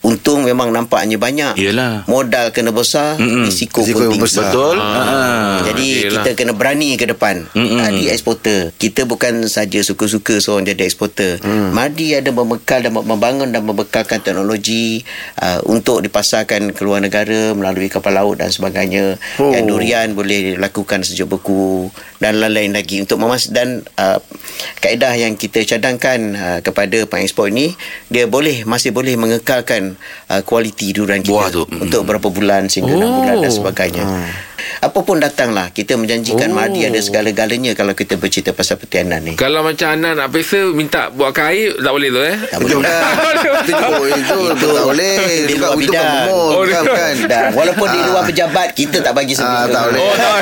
Untung 0.03 0.43
memang 0.43 0.69
nampaknya 0.69 1.15
banyak 1.15 1.55
Yelah. 1.55 2.03
Modal 2.05 2.51
kena 2.51 2.71
besar 2.71 3.15
Mm-mm. 3.17 3.47
Risiko, 3.47 3.81
Risiko 3.81 4.03
pun 4.03 4.11
tinggi 4.11 4.27
besar. 4.27 4.51
Betul? 4.51 4.75
Ah. 4.77 4.99
Ah. 4.99 5.55
jadi 5.63 5.87
Yelah. 5.87 6.27
kita 6.27 6.31
kena 6.35 6.53
berani 6.53 6.95
ke 6.95 7.07
depan 7.07 7.47
Mm-mm. 7.49 7.79
Jadi 7.79 8.11
eksporter 8.11 8.75
Kita 8.75 9.05
bukan 9.05 9.47
saja 9.47 9.79
suka-suka 9.79 10.39
seorang 10.39 10.67
jadi 10.67 10.85
eksporter 10.85 11.39
Mm. 11.39 11.71
Madi 11.71 12.13
ada 12.13 12.29
membekal 12.29 12.81
dan 12.81 12.91
membangun 12.93 13.49
dan 13.49 13.63
membekalkan 13.63 14.19
teknologi 14.19 15.07
uh, 15.39 15.63
Untuk 15.65 16.01
dipasarkan 16.01 16.71
ke 16.71 16.83
luar 16.83 16.99
negara 16.99 17.51
Melalui 17.53 17.87
kapal 17.87 18.13
laut 18.13 18.37
dan 18.37 18.49
sebagainya 18.49 19.17
Oh. 19.37 19.49
Yang 19.49 19.65
durian 19.69 20.09
boleh 20.13 20.39
dilakukan 20.53 21.03
sejuk 21.03 21.31
beku 21.31 21.89
Dan 22.19 22.39
lain-lain 22.39 22.73
lagi 22.73 22.99
Untuk 22.99 23.17
memas 23.17 23.49
Dan 23.49 23.87
uh, 23.97 24.19
kaedah 24.79 25.15
yang 25.15 25.35
kita 25.35 25.63
cadangkan 25.63 26.19
uh, 26.33 26.59
Kepada 26.61 27.07
pengekspor 27.07 27.47
ini 27.47 27.73
Dia 28.09 28.27
boleh 28.27 28.65
Masih 28.65 28.91
boleh 28.91 29.15
mengekalkan 29.15 29.92
uh, 29.95 30.41
Kualiti 30.43 30.91
durian 30.91 31.19
kita 31.19 31.31
Buah 31.31 31.49
tu. 31.49 31.63
Mm. 31.65 31.83
Untuk 31.83 32.03
berapa 32.03 32.27
bulan 32.27 32.67
Sehingga 32.67 32.93
enam 32.93 33.09
Oh. 33.09 33.17
bulan 33.19 33.37
dan 33.39 33.53
sebagainya 33.53 34.05
apa 34.75 34.99
pun 35.01 35.19
datanglah 35.19 35.71
kita 35.71 35.95
menjanjikan 35.95 36.49
Oh. 36.49 36.55
oh. 36.55 36.59
Madi 36.61 36.83
ada 36.83 36.99
segala-galanya 36.99 37.71
kalau 37.73 37.93
kita 37.93 38.15
bercerita 38.15 38.51
pasal 38.51 38.75
pertianan 38.77 39.19
ni. 39.21 39.35
Kalau 39.35 39.61
macam 39.61 39.91
anak 39.91 40.13
nak 40.15 40.29
pesa 40.29 40.59
minta 40.69 41.07
buatkan 41.09 41.51
air 41.51 41.75
tak 41.77 41.93
boleh 41.93 42.09
tu 42.09 42.21
eh. 42.21 42.37
Tak 42.41 42.59
boleh. 42.59 42.77
bukan 42.79 43.03
Itu 43.71 43.87
oh, 43.93 44.07
Itu 44.09 44.67
tak 44.69 44.85
boleh 44.85 45.15
Di 45.45 45.55
luar 45.57 45.73
bidang. 45.77 46.03
memor 46.17 46.31
Oh, 46.33 46.63
Bukan 46.63 46.83
bukan 46.85 47.15
Dan 47.25 47.43
walaupun 47.53 47.87
di 47.87 47.99
Ah. 47.99 48.07
luar 48.09 48.23
pejabat 48.25 48.69
kita 48.73 48.97
tak 49.01 49.13
bagi 49.13 49.35
sebut. 49.35 49.51
Ah, 49.53 49.67
tak 49.67 49.83
boleh. 49.85 50.01
Oh, 50.01 50.15
tak. 50.19 50.39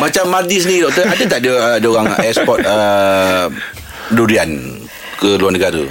Macam 0.00 0.24
Madis 0.28 0.62
ni 0.64 0.76
doktor 0.78 1.04
Ada 1.04 1.24
tak 1.28 1.40
dia 1.40 1.54
ada 1.76 1.86
orang 1.88 2.06
ekspor 2.20 2.58
uh, 2.60 3.46
Durian 4.08 4.50
Ke 5.16 5.34
luar 5.36 5.50
negara 5.50 5.82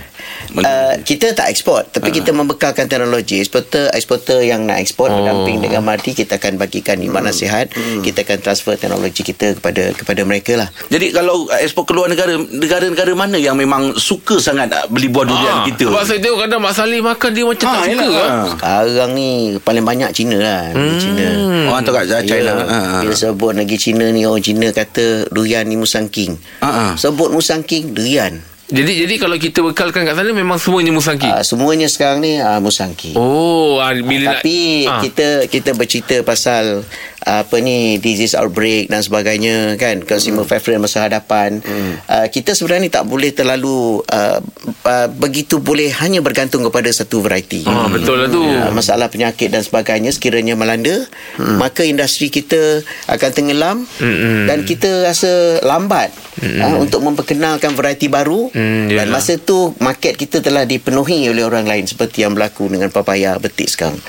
Uh, 0.50 0.98
kita 1.03 1.32
tak 1.32 1.50
ekspor 1.50 1.86
tapi 1.86 2.10
kita 2.10 2.34
membekalkan 2.34 2.86
teknologi. 2.86 3.38
Eksporter 3.38 3.94
eksporter 3.94 4.41
yang 4.41 4.65
nak 4.65 4.82
ekspor 4.82 5.10
Oh. 5.10 5.15
berdamping 5.15 5.58
dengan 5.60 5.82
Madi 5.82 6.12
kita 6.12 6.38
akan 6.38 6.58
bagikan 6.58 7.00
iman 7.00 7.25
nasihat 7.25 7.70
kita 8.01 8.22
akan 8.22 8.38
transfer 8.39 8.75
teknologi 8.75 9.22
kita 9.22 9.58
kepada 9.58 9.94
kepada 9.94 10.22
mereka 10.22 10.53
lah. 10.53 10.70
Jadi 10.88 11.10
kalau 11.10 11.50
ekspor 11.56 11.86
ke 11.86 11.94
luar 11.94 12.10
negara 12.10 12.34
Negara-negara 12.39 13.13
mana 13.13 13.38
yang 13.38 13.56
memang 13.56 13.94
Suka 13.96 14.38
sangat 14.38 14.70
Beli 14.89 15.10
buah 15.10 15.25
durian 15.25 15.56
Ah, 15.62 15.65
kita? 15.65 15.86
Sebab 15.86 16.03
saya 16.03 16.20
tengok 16.20 16.39
kadang 16.46 16.62
Mak 16.62 16.74
Saleh 16.74 17.00
makan 17.00 17.29
dia 17.32 17.46
macam 17.46 17.65
Ah, 17.65 17.74
tak 17.74 17.86
suka 17.89 18.06
ah. 18.20 18.46
sekarang 18.50 19.10
ni 19.13 19.29
paling 19.60 19.86
banyak 19.86 20.10
Cina 20.12 20.38
lah 20.38 20.62
hmm. 20.74 21.00
Cina. 21.00 21.27
Orang 21.70 21.82
tu 21.82 21.91
kat 21.91 22.06
China. 22.25 22.53
Ya, 22.53 22.65
ah. 22.65 23.00
Bila 23.01 23.13
sebut 23.13 23.51
negeri 23.53 23.77
Cina 23.77 24.06
ni 24.10 24.25
Orang 24.25 24.41
Cina 24.41 24.68
kata 24.70 25.29
Durian 25.29 25.65
ni 25.65 25.77
Musang 25.77 26.10
King. 26.10 26.38
Ah. 26.60 26.94
Sebut 26.94 27.29
Musang 27.29 27.62
King 27.62 27.94
Durian 27.94 28.41
Jadi 28.69 29.01
jadi 29.01 29.15
kalau 29.17 29.33
kita 29.33 29.65
bekalkan 29.65 30.05
kat 30.05 30.13
sana 30.13 30.29
memang 30.29 30.61
semuanya 30.61 30.93
musangki. 30.93 31.25
uh, 31.25 31.41
Semuanya 31.41 31.89
sekarang 31.89 32.21
ni 32.21 32.38
uh, 32.38 32.61
Musang 32.61 32.93
King 32.93 33.17
Oh, 33.17 33.81
ah, 33.81 33.89
bila 33.97 34.38
Tapi 34.38 34.85
nak, 34.85 35.01
kita 35.01 35.27
kita 35.49 35.73
bercerita 35.73 36.21
pasal 36.21 36.85
apa 37.21 37.55
ni 37.57 37.97
disease 37.97 38.31
outbreak 38.31 38.88
dan 38.88 38.99
sebagainya 38.99 39.75
kan 39.75 39.99
consumer 40.01 40.38
Hmm. 40.39 40.49
preference 40.49 40.81
masa 40.81 40.99
hadapan 41.03 41.59
uh, 42.05 42.27
kita 42.27 42.51
sebenarnya 42.51 42.89
tak 42.91 43.05
boleh 43.05 43.29
terlalu 43.29 43.99
uh, 44.03 44.39
uh, 44.83 45.07
begitu 45.09 45.57
boleh 45.57 45.91
hanya 45.93 46.19
bergantung 46.19 46.63
kepada 46.63 46.88
satu 46.88 47.19
variety 47.19 47.63
Ah, 47.63 47.85
betul 47.85 48.15
lah 48.15 48.27
tu. 48.27 48.39
Uh, 48.39 48.71
masalah 48.71 49.07
penyakit 49.07 49.47
dan 49.47 49.59
sebagainya 49.59 50.09
sekiranya 50.09 50.53
melanda 50.53 50.95
Hmm. 51.35 51.55
maka 51.57 51.83
industri 51.83 52.27
kita 52.27 52.81
akan 53.05 53.29
tenggelam 53.29 53.77
Mm-mm. 53.95 54.45
dan 54.45 54.63
kita 54.63 55.05
rasa 55.05 55.29
lambat 55.61 56.11
uh, 56.39 56.75
untuk 56.77 56.99
memperkenalkan 57.01 57.71
variety 57.71 58.07
baru 58.07 58.41
Mm, 58.49 58.91
dan 58.91 59.07
masa 59.09 59.35
tu 59.35 59.75
market 59.77 60.15
kita 60.15 60.39
telah 60.39 60.63
dipenuhi 60.63 61.27
oleh 61.27 61.41
orang 61.41 61.63
lain 61.63 61.83
seperti 61.83 62.21
yang 62.21 62.31
berlaku 62.31 62.65
dengan 62.65 62.89
papaya 62.89 63.35
betik 63.35 63.67
sekarang 63.67 63.99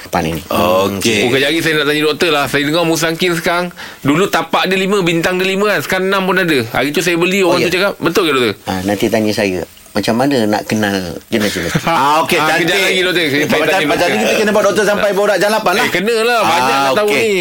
Okey 0.47 1.21
Oh, 1.21 1.31
kejap 1.31 1.49
lagi 1.49 1.61
saya 1.61 1.75
nak 1.75 1.87
tanya 1.87 2.03
doktor 2.05 2.31
lah. 2.31 2.45
Saya 2.45 2.63
dengar 2.63 2.85
Musangkin 3.01 3.33
sekarang. 3.33 3.67
Dulu 4.01 4.29
tapak 4.29 4.69
dia 4.69 4.77
lima, 4.77 5.01
bintang 5.01 5.35
dia 5.35 5.49
lima 5.49 5.73
kan. 5.73 5.81
Sekarang 5.81 6.07
enam 6.07 6.23
pun 6.23 6.37
ada. 6.37 6.59
Hari 6.71 6.93
tu 6.93 7.01
saya 7.01 7.17
beli, 7.17 7.41
orang 7.41 7.57
Oh, 7.57 7.65
tu 7.65 7.67
ya. 7.67 7.73
cakap. 7.73 7.93
Betul 7.97 8.23
ke 8.23 8.31
doktor? 8.31 8.55
uh, 8.67 8.81
nanti 8.85 9.09
tanya 9.09 9.33
saya 9.33 9.65
macam 9.91 10.15
mana 10.15 10.47
nak 10.47 10.63
kenal 10.65 10.95
jenis-jenis 11.27 11.83
Ah, 11.83 12.23
okey, 12.23 12.39
Ah, 12.39 12.47
cantik. 12.47 12.63
kejap 12.63 12.79
lagi, 12.79 13.01
doktor. 13.03 13.23
Macam, 13.51 13.67
tanya 13.91 14.07
ni 14.07 14.23
kita 14.23 14.35
kena 14.39 14.51
buat 14.53 14.65
doktor 14.65 14.85
sampai 14.85 15.11
borak 15.11 15.37
jam 15.37 15.51
8 15.51 15.67
lah. 15.67 15.83
Eh, 15.83 15.91
kena 15.91 16.17
lah. 16.23 16.41
Banyak 16.45 16.77
nak 16.79 16.93
tahu 16.95 17.09
okey. 17.09 17.19
ni. 17.19 17.35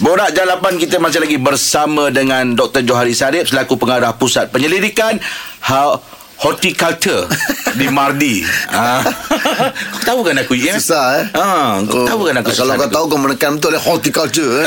Borak 0.00 0.30
jam 0.32 0.44
8 0.50 0.80
kita 0.80 0.96
masih 0.96 1.20
lagi 1.20 1.36
bersama 1.38 2.08
dengan 2.08 2.44
Dr. 2.50 2.82
Johari 2.82 3.12
Sarip 3.12 3.44
selaku 3.44 3.76
pengarah 3.76 4.10
pusat 4.12 4.48
penyelidikan 4.48 5.20
ha, 5.62 5.94
horticulture 6.42 7.30
di 7.78 7.86
Mardi. 7.88 8.42
Ah. 8.72 9.04
Kau 9.04 10.00
tahu 10.00 10.20
kan 10.32 10.40
aku 10.40 10.56
ya? 10.56 10.80
Susah 10.80 11.20
eh 11.20 11.24
Ah, 11.36 11.76
kau 11.84 12.08
tahu 12.08 12.24
kan 12.24 12.40
aku 12.40 12.56
Kalau 12.56 12.72
kau 12.72 12.88
tahu 12.88 13.04
kau 13.12 13.20
menekan 13.20 13.60
betul 13.60 13.76
eh 13.76 13.82
horticulture 13.84 14.64
eh. 14.64 14.66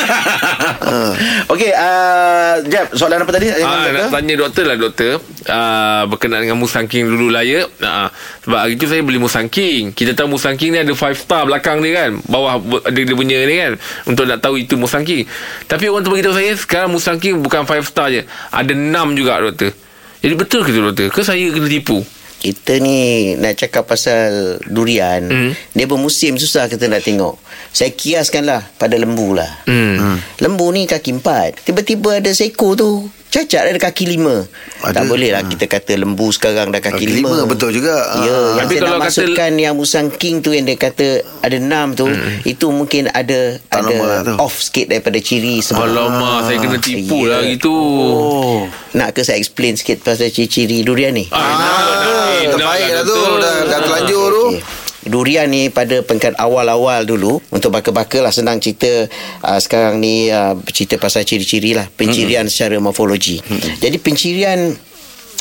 Okey, 1.51 1.73
uh, 1.73 2.61
Jeb, 2.69 2.93
soalan 2.93 3.25
apa 3.25 3.31
tadi? 3.33 3.49
Ah, 3.49 3.89
doktor? 3.89 3.89
nak 3.97 4.13
tanya 4.13 4.33
doktor 4.37 4.63
lah 4.69 4.77
doktor 4.77 5.11
ah, 5.49 6.05
Berkenaan 6.05 6.45
dengan 6.45 6.61
Musang 6.61 6.85
King 6.85 7.09
dulu 7.09 7.33
lah 7.33 7.41
ya 7.41 7.65
ah, 7.81 8.13
Sebab 8.45 8.59
hari 8.61 8.77
tu 8.77 8.85
saya 8.85 9.01
beli 9.01 9.17
Musang 9.17 9.49
King 9.49 9.89
Kita 9.89 10.13
tahu 10.13 10.37
Musang 10.37 10.53
King 10.53 10.77
ni 10.77 10.79
ada 10.85 10.93
5 10.93 11.01
star 11.17 11.49
belakang 11.49 11.81
dia 11.81 12.05
kan 12.05 12.21
Bawah 12.29 12.61
ada 12.61 12.99
dia 13.01 13.15
punya 13.17 13.41
ni 13.41 13.55
kan 13.57 13.73
Untuk 14.05 14.29
nak 14.29 14.37
tahu 14.37 14.61
itu 14.61 14.77
Musang 14.77 15.01
King 15.01 15.25
Tapi 15.65 15.89
orang 15.89 16.05
tu 16.05 16.13
beritahu 16.13 16.37
saya 16.37 16.53
Sekarang 16.53 16.93
Musang 16.93 17.17
King 17.17 17.41
bukan 17.41 17.65
5 17.65 17.81
star 17.89 18.13
je 18.13 18.21
Ada 18.53 18.71
6 18.77 19.17
juga 19.17 19.41
doktor 19.41 19.84
Jadi 20.25 20.33
betul 20.33 20.65
ke 20.65 20.73
tu 20.73 20.81
doktor? 20.81 21.07
Ke 21.07 21.21
saya 21.21 21.45
kena 21.53 21.69
tipu? 21.69 22.01
kita 22.35 22.77
ni 22.77 23.33
nak 23.33 23.57
cakap 23.57 23.89
pasal 23.89 24.61
durian 24.67 25.23
Hmm. 25.25 25.51
dia 25.73 25.89
bermusim 25.89 26.37
susah 26.37 26.69
kita 26.69 26.85
nak 26.85 27.01
tengok 27.01 27.41
saya 27.71 27.89
kiaskanlah 27.89 28.61
pada 28.77 28.93
lembu 28.93 29.33
lah 29.33 29.49
Hmm. 29.65 30.21
lembu 30.37 30.69
ni 30.69 30.85
kaki 30.85 31.15
empat 31.15 31.65
tiba-tiba 31.65 32.21
ada 32.21 32.29
seekor 32.29 32.77
tu 32.77 33.09
cacat 33.27 33.61
ada 33.65 33.79
kaki 33.81 34.05
lima 34.07 34.47
Ada. 34.79 34.93
tak 34.93 35.03
boleh 35.05 35.29
lah 35.29 35.43
kita 35.43 35.65
kata 35.65 35.93
lembu 35.93 36.29
sekarang 36.29 36.69
dah 36.69 36.79
kaki, 36.79 36.95
Kaki 36.95 37.07
lima, 37.15 37.43
betul 37.43 37.71
juga. 37.71 37.91
ya 38.19 38.31
Ah. 38.31 38.55
yang 38.55 38.63
Tapi 38.63 38.73
saya 38.73 38.81
kalau 38.81 38.89
nak 38.89 39.01
kata- 39.01 39.09
masukkan 39.11 39.51
yang 39.55 39.73
musang 39.73 40.07
king 40.09 40.35
tu 40.39 40.49
yang 40.49 40.63
dia 40.63 40.75
kata 40.75 41.07
ada 41.41 41.55
enam 41.55 41.91
tu 41.91 42.07
itu 42.43 42.65
mungkin 42.69 43.07
ada 43.07 43.59
Tak 43.61 43.81
ada 43.83 43.95
lah 44.23 44.37
off 44.37 44.61
sikit 44.61 44.87
daripada 44.87 45.17
ciri 45.17 45.59
sebab 45.59 45.83
Alamak 45.83 46.47
saya 46.47 46.57
kena 46.57 46.77
tipu 46.77 47.17
Ya. 47.21 47.29
lah 47.29 47.41
gitu 47.45 47.75
Oh. 47.75 48.59
nak 48.93 49.11
ke 49.11 49.21
saya 49.21 49.35
explain 49.35 49.73
sikit 49.73 49.99
pasal 50.01 50.27
ciri-ciri 50.27 50.79
durian 50.81 51.11
ni 51.11 51.27
Ah, 51.27 51.35
nak, 51.35 51.59
nak, 51.59 51.97
nak, 51.99 52.33
Terbaik 52.47 52.61
nak, 52.83 52.93
lah 52.93 53.03
tu. 53.03 53.19
Dah, 53.35 53.55
dah 53.65 53.79
terlanjur 53.81 54.25
tu 54.29 54.45
Okey. 54.47 54.61
Durian 55.05 55.45
ni 55.49 55.69
pada 55.69 56.01
peringkat 56.01 56.37
awal-awal 56.41 57.05
dulu 57.05 57.37
Untuk 57.53 57.69
baka-baka 57.69 58.25
lah 58.25 58.33
senang 58.33 58.57
cerita 58.57 59.05
uh, 59.45 59.59
Sekarang 59.61 60.01
ni 60.01 60.33
uh, 60.33 60.57
cerita 60.69 60.97
pasal 60.97 61.23
ciri-ciri 61.23 61.77
lah 61.77 61.85
Pencirian 61.87 62.45
mm-hmm. 62.45 62.53
secara 62.53 62.75
morfologi 62.81 63.37
mm-hmm. 63.39 63.77
Jadi 63.79 63.97
pencirian 64.01 64.59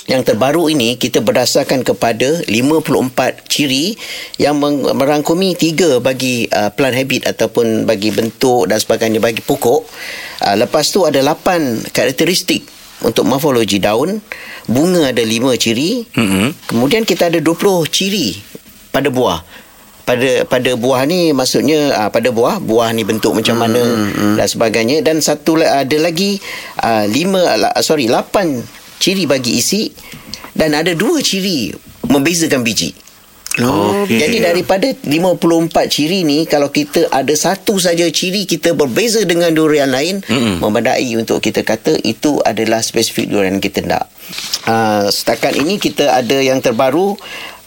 yang 0.04 0.20
terbaru 0.20 0.68
ini 0.68 1.00
kita 1.00 1.24
berdasarkan 1.24 1.80
kepada 1.80 2.44
54 2.44 3.48
ciri 3.48 3.96
yang 4.36 4.60
merangkumi 4.60 5.56
tiga 5.56 5.96
bagi 5.96 6.44
uh, 6.52 6.68
plant 6.76 6.92
habit 6.92 7.24
ataupun 7.24 7.88
bagi 7.88 8.12
bentuk 8.12 8.68
dan 8.68 8.76
sebagainya 8.76 9.16
bagi 9.16 9.40
pokok. 9.40 9.80
Uh, 10.44 10.56
lepas 10.60 10.84
tu 10.92 11.08
ada 11.08 11.24
8 11.24 11.88
karakteristik 11.88 12.68
untuk 13.00 13.24
morfologi 13.24 13.80
daun, 13.80 14.20
bunga 14.68 15.08
ada 15.08 15.24
5 15.24 15.56
ciri. 15.56 16.04
Mhm. 16.12 16.68
Kemudian 16.68 17.08
kita 17.08 17.32
ada 17.32 17.40
20 17.40 17.88
ciri 17.88 18.53
pada 18.94 19.10
buah. 19.10 19.42
pada 20.04 20.44
pada 20.44 20.76
buah 20.76 21.08
ni 21.08 21.32
maksudnya 21.32 21.96
uh, 21.96 22.10
pada 22.12 22.28
buah 22.28 22.60
buah 22.60 22.92
ni 22.92 23.08
bentuk 23.08 23.32
macam 23.32 23.56
mana 23.56 23.80
dan 24.36 24.44
sebagainya 24.44 25.00
dan 25.00 25.24
satu 25.24 25.56
ada 25.64 25.96
lagi 25.96 26.36
uh, 26.84 27.08
lima 27.08 27.40
la- 27.56 27.80
sorry 27.80 28.04
lapan 28.04 28.60
ciri 29.00 29.24
bagi 29.24 29.56
isi 29.56 29.88
dan 30.52 30.76
ada 30.76 30.92
dua 30.92 31.24
ciri 31.24 31.72
membezakan 32.04 32.60
biji. 32.60 32.92
Okey. 33.54 34.18
Jadi 34.18 34.42
daripada 34.42 34.90
54 34.90 35.70
ciri 35.86 36.26
ni 36.26 36.42
kalau 36.42 36.74
kita 36.74 37.06
ada 37.14 37.30
satu 37.38 37.78
saja 37.78 38.02
ciri 38.10 38.50
kita 38.50 38.74
berbeza 38.74 39.22
dengan 39.22 39.54
durian 39.54 39.94
lain 39.94 40.26
mm 40.26 40.58
memadai 40.58 41.14
untuk 41.14 41.38
kita 41.38 41.62
kata 41.62 41.94
itu 42.02 42.42
adalah 42.42 42.82
spesifik 42.82 43.30
durian 43.30 43.62
kita 43.62 43.86
nak. 43.86 44.10
Uh, 44.66 45.06
setakat 45.06 45.54
ini 45.54 45.78
kita 45.78 46.18
ada 46.18 46.34
yang 46.42 46.58
terbaru 46.58 47.14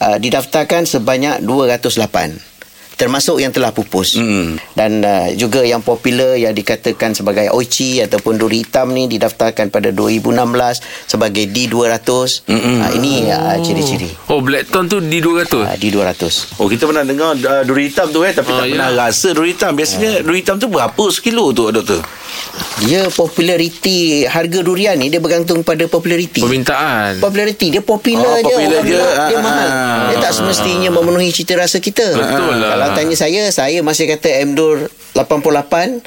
uh, 0.01 0.17
didaftarkan 0.17 0.85
sebanyak 0.85 1.41
208 1.45 2.56
termasuk 2.97 3.37
yang 3.37 3.49
telah 3.49 3.69
pupus 3.69 4.17
Mm. 4.17 4.57
dan 4.73 4.91
uh, 4.99 5.29
juga 5.33 5.61
yang 5.61 5.79
popular 5.79 6.33
yang 6.33 6.51
dikatakan 6.51 7.13
sebagai 7.13 7.47
oichi 7.49 8.01
ataupun 8.01 8.35
duri 8.35 8.59
hitam 8.59 8.89
ni 8.89 9.05
didaftarkan 9.05 9.69
pada 9.69 9.89
2016 9.89 10.33
sebagai 11.05 11.45
D200 11.45 12.09
uh, 12.43 12.89
ini 12.91 13.27
uh, 13.27 13.55
ciri-ciri 13.59 14.09
Oh 14.27 14.41
Blackton 14.41 14.85
tu 14.87 14.97
di 14.99 15.17
200 15.17 15.53
uh, 15.55 15.73
D200 15.73 16.57
Oh 16.57 16.65
kita 16.65 16.83
pernah 16.83 17.03
dengar 17.03 17.33
uh, 17.35 17.61
duri 17.61 17.87
hitam 17.87 18.09
tu 18.09 18.21
eh 18.21 18.33
tapi 18.33 18.49
Ah, 18.49 18.59
tak 18.59 18.69
pernah 18.71 18.89
ya. 18.89 18.97
rasa 18.99 19.27
duri 19.31 19.53
hitam. 19.53 19.71
Biasanya 19.71 20.11
duri 20.19 20.39
hitam 20.39 20.57
tu 20.57 20.67
berapa 20.67 21.03
sekilo 21.07 21.51
tu 21.51 21.69
doktor? 21.69 22.01
Dia 22.79 23.05
populariti 23.07 23.97
harga 24.23 24.59
durian 24.59 24.95
ni 24.95 25.07
dia 25.07 25.17
bergantung 25.17 25.61
pada 25.61 25.85
populariti. 25.85 26.39
Permintaan 26.39 27.17
Populariti 27.17 27.69
dia 27.69 27.81
popular 27.81 28.25
Oh, 28.27 28.37
je 28.39 28.45
popular 28.47 28.79
orang 28.79 28.87
je. 28.87 28.97
nak, 28.97 29.13
dia 29.23 29.37
Ah, 29.37 29.41
mahal. 29.41 29.67
ah. 29.67 30.07
Dia 30.07 30.17
tak 30.19 30.33
semestinya 30.33 30.89
memenuhi 30.91 31.29
cita 31.29 31.53
rasa 31.53 31.77
kita. 31.77 32.05
Betul 32.09 32.55
lah. 32.55 32.69
Kalau 32.71 32.86
tanya 32.95 33.15
saya, 33.17 33.41
saya 33.49 33.79
masih 33.81 34.05
kata 34.07 34.29
MDUR 34.47 34.87
88 35.17 35.99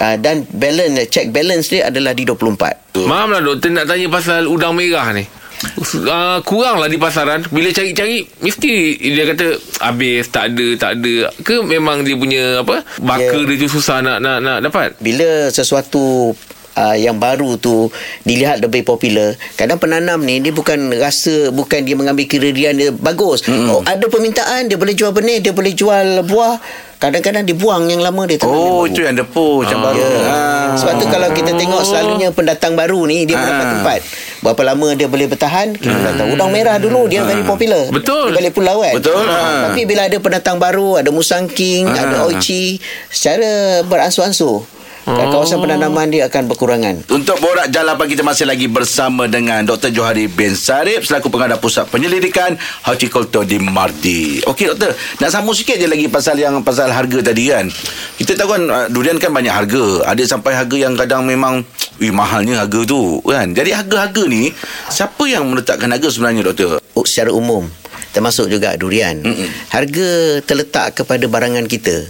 uh, 0.00 0.16
dan 0.18 0.48
balance 0.50 1.12
check 1.12 1.28
balance 1.30 1.68
dia 1.68 1.92
adalah 1.92 2.16
di 2.16 2.24
24. 2.24 3.04
Maaf 3.04 3.28
lah 3.28 3.40
doktor 3.44 3.70
nak 3.74 3.86
tanya 3.86 4.06
pasal 4.08 4.48
udang 4.48 4.72
merah 4.72 5.12
ni. 5.12 5.26
Uh, 5.64 6.44
Kurang 6.44 6.76
lah 6.76 6.92
di 6.92 7.00
pasaran. 7.00 7.40
Bila 7.48 7.72
cari-cari 7.72 8.28
Mesti 8.44 9.00
dia 9.00 9.24
kata 9.24 9.56
Habis 9.80 10.28
tak 10.28 10.52
ada 10.52 10.66
Tak 10.76 10.90
ada. 11.00 11.14
Ke 11.40 11.64
memang 11.64 12.04
dia 12.04 12.12
punya 12.20 12.60
Apa 12.60 12.84
Baka 13.00 13.32
Ya. 13.32 13.48
dia 13.48 13.56
tu 13.64 13.72
susah 13.72 14.04
nak 14.04 14.20
nak, 14.20 14.44
nak 14.44 14.58
dapat? 14.60 14.92
Bila 15.00 15.48
sesuatu 15.48 16.36
uh, 16.74 16.96
yang 16.96 17.16
baru 17.16 17.56
tu 17.56 17.88
dilihat 18.22 18.60
lebih 18.60 18.82
popular 18.82 19.34
kadang 19.54 19.78
penanam 19.78 20.20
ni 20.20 20.38
dia 20.38 20.50
bukan 20.50 20.90
rasa 20.94 21.50
bukan 21.50 21.82
dia 21.82 21.94
mengambil 21.94 22.26
kiradian 22.26 22.74
dia 22.74 22.90
bagus 22.90 23.46
mm 23.46 23.68
oh, 23.70 23.80
ada 23.84 24.04
permintaan 24.06 24.68
dia 24.68 24.76
boleh 24.76 24.94
jual 24.94 25.10
benih 25.10 25.40
dia 25.40 25.50
boleh 25.50 25.72
jual 25.72 26.22
buah 26.26 26.58
kadang-kadang 26.94 27.44
dibuang 27.44 27.90
yang 27.90 28.00
lama 28.00 28.24
dia 28.24 28.40
tanam 28.40 28.56
Oh 28.56 28.88
itu 28.88 29.04
yang 29.04 29.12
depo 29.12 29.60
macam 29.60 29.76
baru. 29.82 30.00
Ya. 30.00 30.08
Ah. 30.24 30.72
Sebab 30.72 30.94
tu 30.96 31.06
kalau 31.12 31.28
kita 31.36 31.52
tengok 31.52 31.84
selalunya 31.84 32.32
pendatang 32.32 32.72
baru 32.72 33.04
ni 33.04 33.28
dia 33.28 33.36
mendapat 33.36 33.60
Ah. 33.60 33.72
tempat. 33.76 34.00
Berapa 34.40 34.62
lama 34.72 34.88
dia 34.96 35.04
boleh 35.04 35.28
bertahan? 35.28 35.76
Kita 35.76 35.92
dah 35.92 36.12
tahu. 36.16 36.32
Udang 36.32 36.48
merah 36.48 36.80
dulu 36.80 37.04
dia 37.04 37.20
very 37.20 37.44
popular. 37.44 37.92
Betul. 37.92 38.32
Di 38.32 38.40
balik 38.40 38.56
pulau 38.56 38.80
kan. 38.80 38.94
Betul. 38.96 39.20
Ah, 39.20 39.36
Ah. 39.36 39.60
Tapi 39.68 39.84
bila 39.84 40.08
ada 40.08 40.16
pendatang 40.16 40.56
baru, 40.56 40.96
ada 40.96 41.12
Musang 41.12 41.44
King, 41.44 41.92
ada 41.92 42.24
Oichi, 42.24 42.80
secara 43.12 43.84
beransur-ansur 43.84 44.64
dan 45.04 45.28
kawasan 45.28 45.60
penanaman 45.60 46.08
dia 46.08 46.24
akan 46.32 46.48
berkurangan. 46.48 46.94
Untuk 47.12 47.36
borak 47.36 47.68
jalapan 47.68 48.06
kita 48.08 48.24
masih 48.24 48.48
lagi 48.48 48.66
bersama 48.72 49.28
dengan 49.28 49.60
Dr. 49.68 49.92
Johari 49.92 50.32
bin 50.32 50.56
Sarip 50.56 51.04
selaku 51.04 51.28
pengadap 51.28 51.60
pusat 51.60 51.84
penyelidikan 51.92 52.56
hortikultur 52.88 53.44
di 53.44 53.60
Mardi. 53.60 54.40
Okey 54.48 54.72
doktor, 54.72 54.96
nak 55.20 55.30
sambung 55.30 55.52
sikit 55.52 55.76
je 55.76 55.84
lagi 55.84 56.08
pasal 56.08 56.40
yang 56.40 56.64
pasal 56.64 56.88
harga 56.88 57.20
tadi 57.20 57.52
kan. 57.52 57.68
Kita 58.16 58.32
tahu 58.32 58.48
kan 58.56 58.62
uh, 58.72 58.86
durian 58.88 59.20
kan 59.20 59.28
banyak 59.30 59.52
harga. 59.52 60.08
Ada 60.08 60.24
sampai 60.24 60.56
harga 60.56 60.76
yang 60.76 60.96
kadang 60.96 61.28
memang 61.28 61.62
Wih 62.02 62.10
mahalnya 62.10 62.58
harga 62.58 62.82
tu 62.82 63.22
kan. 63.22 63.54
Jadi 63.54 63.70
harga-harga 63.70 64.26
ni 64.26 64.50
siapa 64.90 65.30
yang 65.30 65.46
meletakkan 65.46 65.86
harga 65.94 66.10
sebenarnya 66.10 66.50
doktor? 66.50 66.82
Oh, 66.98 67.06
secara 67.06 67.30
umum 67.30 67.70
termasuk 68.10 68.46
juga 68.50 68.74
durian. 68.78 69.18
Mm-mm. 69.22 69.50
Harga 69.70 70.40
terletak 70.42 71.02
kepada 71.02 71.26
barangan 71.26 71.66
kita. 71.66 72.06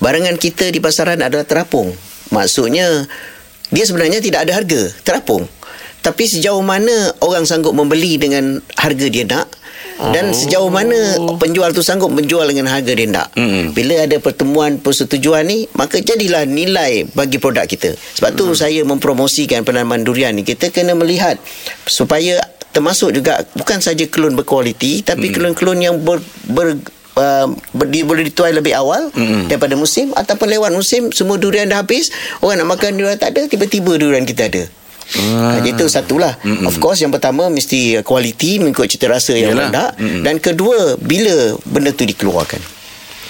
Barangan 0.00 0.36
kita 0.40 0.68
di 0.72 0.80
pasaran 0.80 1.20
adalah 1.20 1.44
terapung. 1.44 1.92
Maksudnya 2.30 3.08
dia 3.72 3.84
sebenarnya 3.88 4.20
tidak 4.20 4.46
ada 4.46 4.52
harga, 4.62 4.82
terapung. 5.02 5.48
Tapi 6.02 6.26
sejauh 6.26 6.62
mana 6.66 7.14
orang 7.22 7.46
sanggup 7.46 7.78
membeli 7.78 8.18
dengan 8.18 8.58
harga 8.74 9.06
dia 9.06 9.22
nak 9.22 9.46
dan 10.10 10.34
sejauh 10.34 10.66
mana 10.66 11.14
penjual 11.38 11.70
tu 11.70 11.78
sanggup 11.78 12.10
menjual 12.10 12.42
dengan 12.50 12.66
harga 12.66 12.90
dia 12.90 13.06
nak. 13.06 13.30
Mm-mm. 13.38 13.70
Bila 13.70 14.02
ada 14.02 14.18
pertemuan 14.18 14.82
persetujuan 14.82 15.46
ni, 15.46 15.70
maka 15.78 16.02
jadilah 16.02 16.42
nilai 16.42 17.06
bagi 17.14 17.38
produk 17.38 17.70
kita. 17.70 17.94
Sebab 17.94 18.34
tu 18.34 18.50
saya 18.58 18.82
mempromosikan 18.82 19.62
penanaman 19.62 20.02
durian 20.02 20.34
ni. 20.34 20.42
Kita 20.42 20.74
kena 20.74 20.98
melihat 20.98 21.38
supaya 21.86 22.42
termasuk 22.74 23.14
juga 23.14 23.46
bukan 23.54 23.78
saja 23.78 24.02
kelun 24.08 24.34
berkualiti 24.34 25.04
tapi 25.04 25.28
kelun-kelun 25.28 25.78
yang 25.78 26.00
ber, 26.00 26.24
ber 26.48 26.80
Uh, 27.12 27.52
ber, 27.70 27.92
di, 27.92 28.00
boleh 28.02 28.24
dituai 28.24 28.56
lebih 28.56 28.72
awal 28.72 29.12
Mm-mm. 29.12 29.44
daripada 29.44 29.76
musim 29.76 30.16
ataupun 30.16 30.48
lewat 30.48 30.72
musim 30.72 31.12
semua 31.12 31.36
durian 31.36 31.68
dah 31.68 31.84
habis 31.84 32.08
orang 32.40 32.64
nak 32.64 32.72
makan 32.72 32.96
durian 32.96 33.20
tak 33.20 33.36
ada 33.36 33.44
tiba-tiba 33.44 33.96
durian 33.96 34.24
kita 34.24 34.48
ada 34.48 34.64
Ah. 35.12 35.60
Itu 35.60 35.92
satulah 35.92 36.40
Mm-mm. 36.40 36.64
Of 36.64 36.80
course 36.80 37.04
yang 37.04 37.12
pertama 37.12 37.52
Mesti 37.52 38.00
kualiti 38.00 38.56
Mengikut 38.56 38.88
cita 38.88 39.12
rasa 39.12 39.36
yang 39.36 39.52
Yalah. 39.52 39.92
Mm-mm. 39.92 40.24
Dan 40.24 40.40
kedua 40.40 40.96
Bila 40.96 41.52
benda 41.68 41.92
tu 41.92 42.08
dikeluarkan 42.08 42.56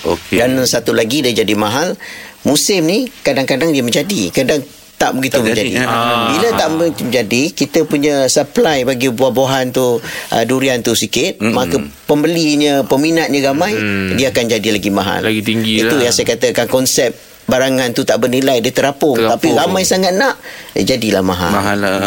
Okey. 0.07 0.39
dan 0.39 0.63
satu 0.63 0.95
lagi 0.95 1.27
dia 1.27 1.35
jadi 1.35 1.59
mahal 1.59 1.99
Musim 2.43 2.87
ni 2.87 3.11
Kadang-kadang 3.23 3.75
dia 3.75 3.83
menjadi 3.83 4.31
Kadang 4.31 4.63
tak 5.03 5.19
begitu 5.19 5.43
Tak 5.43 5.51
jadi, 5.51 5.63
menjadi. 5.67 5.83
eh. 5.83 6.27
Bila 6.31 6.49
tak 6.55 6.69
begitu 6.71 7.01
menjadi, 7.03 7.43
kita 7.51 7.79
punya 7.83 8.15
supply 8.27 8.87
bagi 8.87 9.11
buah-buahan 9.11 9.75
tu, 9.75 9.99
uh, 9.99 10.45
durian 10.47 10.79
tu 10.79 10.95
sikit, 10.95 11.43
Mm-mm. 11.43 11.51
maka 11.51 11.77
pembelinya, 12.07 12.87
peminatnya 12.87 13.51
ramai, 13.51 13.75
dia 14.15 14.31
akan 14.31 14.45
jadi 14.49 14.69
lagi 14.71 14.91
mahal. 14.91 15.27
Lagi 15.27 15.43
tinggi 15.43 15.83
Itu 15.83 15.99
lah. 15.99 16.07
yang 16.07 16.15
saya 16.15 16.31
katakan 16.31 16.71
konsep 16.71 17.11
barangan 17.43 17.91
tu 17.91 18.07
tak 18.07 18.23
bernilai, 18.23 18.63
dia 18.63 18.71
terapung. 18.71 19.19
Terapung. 19.19 19.35
Tapi 19.35 19.49
ramai 19.51 19.83
sangat 19.83 20.15
nak, 20.15 20.39
dia 20.73 20.95
jadilah 20.95 21.27
mahal. 21.27 21.51
Mahal 21.51 21.77
lah. 21.83 21.99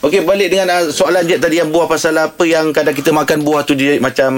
Okey, 0.00 0.22
balik 0.22 0.54
dengan 0.54 0.70
uh, 0.70 0.86
soalan 0.88 1.26
je 1.26 1.34
tadi 1.36 1.58
yang 1.58 1.74
buah 1.74 1.90
pasal 1.90 2.14
apa 2.14 2.46
yang 2.46 2.70
kadang 2.70 2.94
kita 2.94 3.10
makan 3.10 3.42
buah 3.42 3.66
tu 3.66 3.74
dia 3.74 3.98
macam 3.98 4.30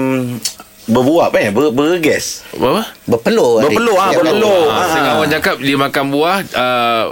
berbuap 0.89 1.31
eh, 1.37 1.53
ber, 1.53 1.71
berges. 1.71 2.43
Apa? 2.57 2.89
Berpeluh. 3.05 3.61
Berpeluh, 3.61 3.95
ah, 3.95 4.11
berpeluh. 4.11 4.63
Ah, 4.67 4.85
setengah 4.89 5.13
orang 5.21 5.31
cakap 5.31 5.55
dia 5.61 5.77
makan 5.77 6.03
buah 6.09 6.37
uh, 6.55 7.03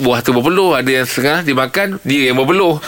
buah 0.00 0.18
tu 0.24 0.32
berpeluh 0.32 0.72
ada 0.72 0.88
yang 0.88 1.06
setengah 1.06 1.44
dia 1.44 1.54
makan 1.54 2.00
dia 2.02 2.32
yang 2.32 2.36
berpeluh 2.38 2.76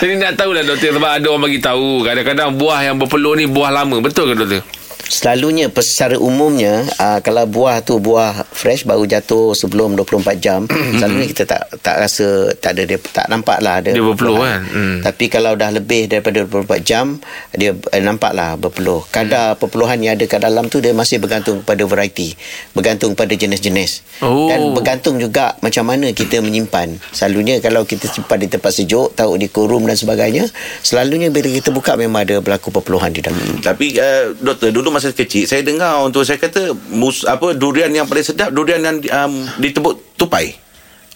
jadi 0.00 0.12
nak 0.20 0.32
tahulah 0.38 0.62
doktor 0.62 0.94
sebab 0.94 1.10
ada 1.10 1.26
orang 1.26 1.44
bagi 1.48 1.60
tahu 1.60 2.06
kadang-kadang 2.06 2.54
buah 2.54 2.80
yang 2.86 2.96
berpeluh 3.00 3.34
ni 3.34 3.50
buah 3.50 3.70
lama 3.74 3.98
betul 3.98 4.30
ke 4.30 4.34
doktor 4.38 4.62
Selalunya 5.06 5.70
secara 5.70 6.18
umumnya 6.18 6.82
uh, 6.98 7.18
kalau 7.22 7.46
buah 7.46 7.82
tu 7.82 8.02
buah 8.02 8.46
fresh 8.50 8.82
baru 8.82 9.06
jatuh 9.06 9.54
sebelum 9.54 9.94
24 9.94 10.36
jam 10.42 10.60
selalunya 10.98 11.26
kita 11.30 11.44
tak 11.46 11.62
tak 11.80 11.96
rasa 12.02 12.50
tak 12.58 12.74
ada 12.74 12.82
dia 12.84 12.98
tak 12.98 13.26
nampak 13.30 13.62
lah 13.62 13.78
ada 13.78 13.94
Dia 13.94 14.02
berpeluh 14.02 14.42
peluhan. 14.42 14.60
kan? 14.66 14.74
Hmm. 14.74 14.98
Tapi 15.06 15.24
kalau 15.30 15.52
dah 15.54 15.70
lebih 15.70 16.10
daripada 16.10 16.42
24 16.42 16.82
jam 16.82 17.18
dia 17.54 17.70
eh, 17.72 18.02
nampak 18.02 18.32
lah 18.34 18.58
berpeluh. 18.58 19.06
Kadar 19.08 19.54
perpeluhan 19.56 20.02
yang 20.02 20.18
ada 20.18 20.24
kat 20.26 20.42
dalam 20.42 20.66
tu 20.66 20.82
dia 20.82 20.90
masih 20.90 21.22
bergantung 21.22 21.62
pada 21.62 21.86
variety, 21.86 22.34
bergantung 22.74 23.14
pada 23.14 23.32
jenis-jenis. 23.32 24.02
Oh. 24.24 24.50
Dan 24.50 24.74
bergantung 24.74 25.22
juga 25.22 25.54
macam 25.62 25.86
mana 25.86 26.10
kita 26.10 26.42
menyimpan. 26.42 26.98
Selalunya 27.14 27.62
kalau 27.62 27.86
kita 27.86 28.08
simpan 28.10 28.42
di 28.42 28.48
tempat 28.50 28.72
sejuk, 28.74 29.14
taruh 29.14 29.38
di 29.38 29.46
korum 29.46 29.86
dan 29.86 29.94
sebagainya, 29.94 30.48
selalunya 30.82 31.30
bila 31.30 31.46
kita 31.52 31.70
buka 31.70 31.94
memang 31.94 32.24
ada 32.26 32.42
berlaku 32.42 32.72
perpeluhan 32.74 33.12
di 33.12 33.20
dalam. 33.22 33.60
Tapi 33.62 33.96
uh, 34.00 34.34
doktor 34.40 34.72
dulu 34.72 34.95
masa 34.96 35.12
kecil 35.12 35.44
saya 35.44 35.60
dengar 35.60 36.00
untuk 36.00 36.24
saya 36.24 36.40
kata 36.40 36.72
mus, 36.88 37.28
apa 37.28 37.52
durian 37.52 37.92
yang 37.92 38.08
paling 38.08 38.24
sedap 38.24 38.48
durian 38.48 38.80
yang 38.80 38.96
um, 39.12 39.44
ditebuk 39.60 40.16
tupai. 40.16 40.56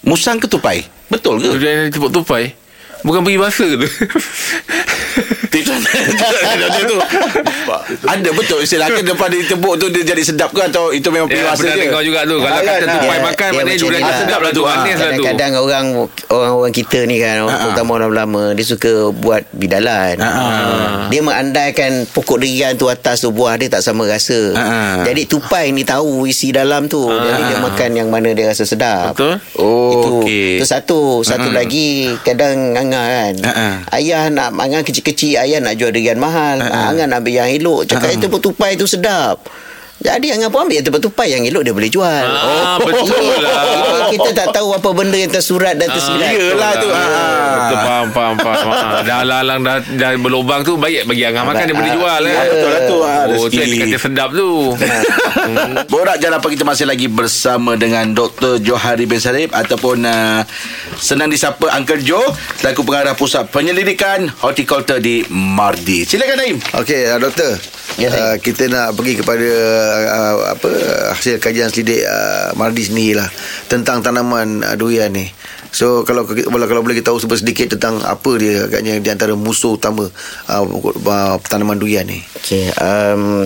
Musang 0.05 0.37
ke 0.41 0.49
tupai? 0.49 0.85
Betul 1.09 1.41
ke? 1.41 1.57
durian 1.57 1.75
yang 1.85 1.87
ditepuk 1.89 2.13
tupai 2.13 2.61
bukan 3.05 3.21
pergi 3.25 3.39
bahasa 3.41 3.65
tu 3.65 3.79
Dia 5.51 5.63
tu. 6.81 6.97
Ada 8.03 8.31
betul 8.31 8.59
istilah 8.63 8.89
ke 8.89 9.03
depan 9.03 9.29
ditebuk 9.29 9.75
tu 9.77 9.87
dia 9.89 10.03
jadi 10.05 10.23
sedap 10.23 10.51
ke 10.51 10.63
atau 10.63 10.91
itu 10.91 11.09
memang 11.09 11.27
Ya, 11.27 11.35
peribahasa 11.37 11.61
pernah 11.61 11.75
je? 11.75 11.83
dengar 11.83 12.03
juga 12.03 12.21
tu. 12.23 12.37
Kalau 12.37 12.51
Ah, 12.51 12.61
kata 12.61 12.71
kan? 12.71 12.81
tupai 12.89 13.09
Dia- 13.11 13.25
makan, 13.25 13.49
dia 13.49 13.59
maknanya 13.61 13.99
lah. 14.01 14.17
sedap 14.17 14.41
lah 14.41 14.51
tu. 14.51 14.63
Ah, 14.63 14.71
lah. 14.71 14.85
Kadang-kadang 14.87 15.53
orang 15.57 15.87
orang-orang 16.29 16.73
kita 16.73 16.99
ni 17.05 17.17
kan, 17.19 17.37
Ha, 17.41 17.47
ha. 17.47 17.57
terutama 17.61 17.91
orang 17.97 18.13
lama, 18.13 18.43
dia 18.53 18.65
suka 18.65 18.93
buat 19.13 19.43
bidalan. 19.53 20.15
Ha, 20.17 20.29
ha. 20.29 20.47
Dia 21.09 21.21
mengandaikan 21.21 21.91
pokok 22.07 22.39
durian 22.39 22.73
tu 22.75 22.87
atas 22.87 23.21
tu 23.21 23.31
buah 23.31 23.55
dia 23.57 23.69
tak 23.69 23.83
sama 23.83 24.07
rasa. 24.07 24.39
Ha, 24.53 24.63
ha. 24.63 24.81
Jadi 25.03 25.27
tupai 25.27 25.71
ni 25.71 25.83
tahu 25.83 26.25
isi 26.25 26.51
dalam 26.51 26.87
tu. 26.87 27.03
Jadi 27.03 27.43
dia 27.45 27.59
makan 27.59 27.91
yang 27.93 28.09
mana 28.09 28.31
dia 28.31 28.47
rasa 28.47 28.63
sedap. 28.63 29.13
Betul. 29.13 29.35
Oh, 29.57 29.91
itu, 29.93 30.11
itu 30.57 30.65
satu. 30.65 31.21
Satu 31.21 31.51
lagi 31.51 32.15
kadang 32.23 32.73
angah 32.73 33.05
kan. 33.05 33.35
Ha, 33.41 33.51
ha. 33.51 33.69
Ayah 33.93 34.27
nak 34.29 34.55
angah 34.55 34.81
kecil 34.81 35.00
kecil-kecil 35.01 35.41
ayah 35.41 35.59
nak 35.65 35.75
jual 35.81 35.91
durian 35.91 36.21
mahal. 36.21 36.61
Uh-huh. 36.61 36.89
Angan 36.93 37.17
ambil 37.17 37.33
yang 37.41 37.51
elok. 37.51 37.89
Cakap 37.89 38.13
uh-huh. 38.13 38.23
tepuk 38.23 38.41
tupai 38.45 38.77
tu 38.77 38.85
sedap. 38.85 39.41
Jadi 40.01 40.33
Angan 40.33 40.49
pun 40.49 40.65
ambil 40.65 40.81
tempat 40.81 40.99
tupai 40.99 41.29
yang 41.29 41.45
elok 41.45 41.61
dia 41.61 41.73
boleh 41.73 41.89
jual. 41.89 42.25
Ah, 42.25 42.81
betul 42.81 43.13
lah. 43.39 44.09
Kita 44.13 44.31
tak 44.35 44.49
tahu 44.51 44.73
apa 44.73 44.89
benda 44.91 45.15
yang 45.15 45.29
tersurat 45.29 45.77
dan 45.77 45.87
tersirat. 45.87 46.33
Yelah 46.33 46.73
tu. 46.75 46.89
Ah, 46.89 46.99
Ah. 47.01 47.57
Betul 47.61 47.79
faham 47.79 48.07
faham 48.11 48.35
faham. 48.39 48.69
Ah, 48.71 49.01
dah 49.03 49.21
lalang 49.23 49.61
dah, 49.61 49.77
dah 49.87 50.11
berlubang 50.17 50.61
tu 50.63 50.75
baik 50.75 51.05
bagi 51.05 51.23
Angah 51.23 51.45
makan 51.45 51.63
dia 51.63 51.77
boleh 51.77 51.93
jual 51.93 52.21
eh. 52.23 52.33
Ya, 52.33 52.43
betul 52.47 52.71
lah 52.71 52.83
tu. 52.83 52.97
Ah, 52.99 53.19
Oh, 53.31 53.47
tu 53.47 53.55
yang 53.55 53.69
dia 53.69 53.85
kata 53.87 53.99
sedap 54.01 54.29
tu. 54.33 54.51
Borak 55.93 56.17
Jalan 56.19 56.37
Apa 56.37 56.49
kita 56.49 56.65
masih 56.65 56.85
lagi 56.85 57.07
bersama 57.07 57.77
dengan 57.77 58.09
Dr. 58.11 58.59
Johari 58.59 59.05
bin 59.05 59.19
Sarip 59.19 59.53
ataupun 59.53 60.03
uh, 60.03 60.41
senang 60.97 61.29
disapa 61.29 61.69
Uncle 61.71 62.01
Joe 62.01 62.25
selaku 62.57 62.83
pengarah 62.83 63.13
pusat 63.13 63.49
penyelidikan 63.49 64.33
horticulture 64.39 64.99
di 64.99 65.23
Mardi. 65.29 66.03
Silakan 66.03 66.37
Naim. 66.37 66.57
Okey, 66.75 67.01
uh, 67.07 67.19
doktor. 67.19 67.61
Ya, 68.01 68.09
uh, 68.09 68.37
kita 68.41 68.65
nak 68.73 68.97
pergi 68.97 69.21
kepada 69.21 69.51
uh, 70.09 70.57
apa 70.57 70.69
hasil 71.13 71.37
kajian 71.37 71.69
selidik 71.69 72.01
uh, 72.01 72.49
Mardi 72.57 72.81
sendiri 72.81 73.21
lah 73.21 73.29
tentang 73.69 74.01
tanaman 74.01 74.65
uh, 74.65 74.73
durian 74.73 75.13
ni. 75.13 75.29
So 75.69 76.09
kalau 76.09 76.25
kalau, 76.25 76.65
kalau 76.65 76.81
boleh 76.81 76.97
kita 76.97 77.13
tahu 77.13 77.21
sedikit 77.21 77.77
tentang 77.77 78.01
apa 78.01 78.41
dia 78.41 78.65
agaknya 78.65 79.05
di 79.05 79.09
antara 79.13 79.37
musuh 79.37 79.77
utama 79.77 80.09
uh, 80.49 80.65
uh, 80.65 81.37
tanaman 81.45 81.77
durian 81.77 82.09
ni. 82.09 82.25
Okey, 82.41 82.73
um, 82.81 83.45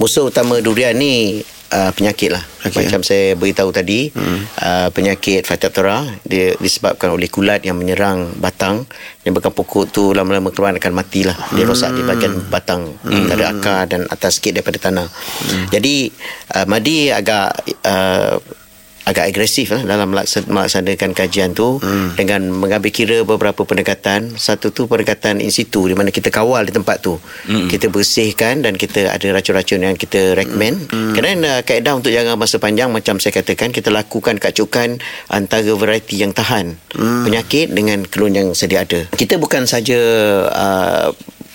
musuh 0.00 0.32
utama 0.32 0.64
durian 0.64 0.96
ni 0.96 1.44
uh, 1.72 1.90
penyakit 1.94 2.30
lah. 2.34 2.42
Okay. 2.60 2.84
Macam 2.84 3.00
saya 3.00 3.32
beritahu 3.38 3.72
tadi, 3.72 4.12
hmm. 4.12 4.40
uh, 4.60 4.88
penyakit 4.92 5.48
Phytophthora 5.48 6.04
dia 6.28 6.52
disebabkan 6.60 7.08
oleh 7.14 7.30
kulat 7.32 7.64
yang 7.64 7.80
menyerang 7.80 8.36
batang. 8.36 8.84
Menyebabkan 9.24 9.52
pokok 9.56 9.84
tu 9.88 10.02
lama-lama 10.12 10.52
keluar 10.52 10.76
akan 10.76 10.94
mati 10.94 11.24
lah. 11.24 11.36
Dia 11.56 11.64
rosak 11.64 11.96
di 11.96 12.02
bahagian 12.04 12.50
batang 12.52 12.90
hmm. 13.00 13.14
antara 13.16 13.44
akar 13.54 13.80
dan 13.88 14.04
atas 14.10 14.38
sikit 14.38 14.60
daripada 14.60 14.78
tanah. 14.78 15.08
Hmm. 15.08 15.66
Jadi 15.72 16.10
uh, 16.58 16.66
Madi 16.68 17.08
agak 17.08 17.48
uh, 17.86 18.36
agak 19.10 19.34
agresif 19.34 19.74
lah 19.74 19.82
dalam 19.82 20.14
melaksa- 20.14 20.46
melaksanakan 20.46 21.10
kajian 21.12 21.50
tu 21.52 21.82
hmm. 21.82 22.14
dengan 22.14 22.46
mengambil 22.48 22.94
kira 22.94 23.26
beberapa 23.26 23.66
pendekatan 23.66 24.38
satu 24.38 24.70
tu 24.70 24.86
pendekatan 24.86 25.42
in 25.42 25.50
situ 25.50 25.90
di 25.90 25.98
mana 25.98 26.14
kita 26.14 26.30
kawal 26.30 26.62
di 26.62 26.72
tempat 26.72 27.02
tu 27.02 27.18
hmm. 27.18 27.66
kita 27.66 27.90
bersihkan 27.90 28.62
dan 28.62 28.78
kita 28.78 29.10
ada 29.10 29.26
racun-racun 29.34 29.82
yang 29.82 29.96
kita 29.98 30.38
recommend 30.38 30.86
hmm. 30.88 31.12
kerana 31.18 31.60
uh, 31.60 31.66
kaedah 31.66 31.98
untuk 31.98 32.14
jangka 32.14 32.38
masa 32.38 32.56
panjang 32.62 32.88
macam 32.88 33.18
saya 33.18 33.34
katakan 33.34 33.74
kita 33.74 33.90
lakukan 33.90 34.38
kacukan 34.38 35.02
antara 35.28 35.72
variety 35.74 36.22
yang 36.22 36.30
tahan 36.30 36.78
hmm. 36.94 37.26
penyakit 37.26 37.66
dengan 37.74 38.06
klon 38.06 38.32
yang 38.32 38.48
sedia 38.54 38.86
ada 38.86 39.10
kita 39.18 39.36
bukan 39.36 39.66
saja 39.66 39.98
uh, 40.48 41.10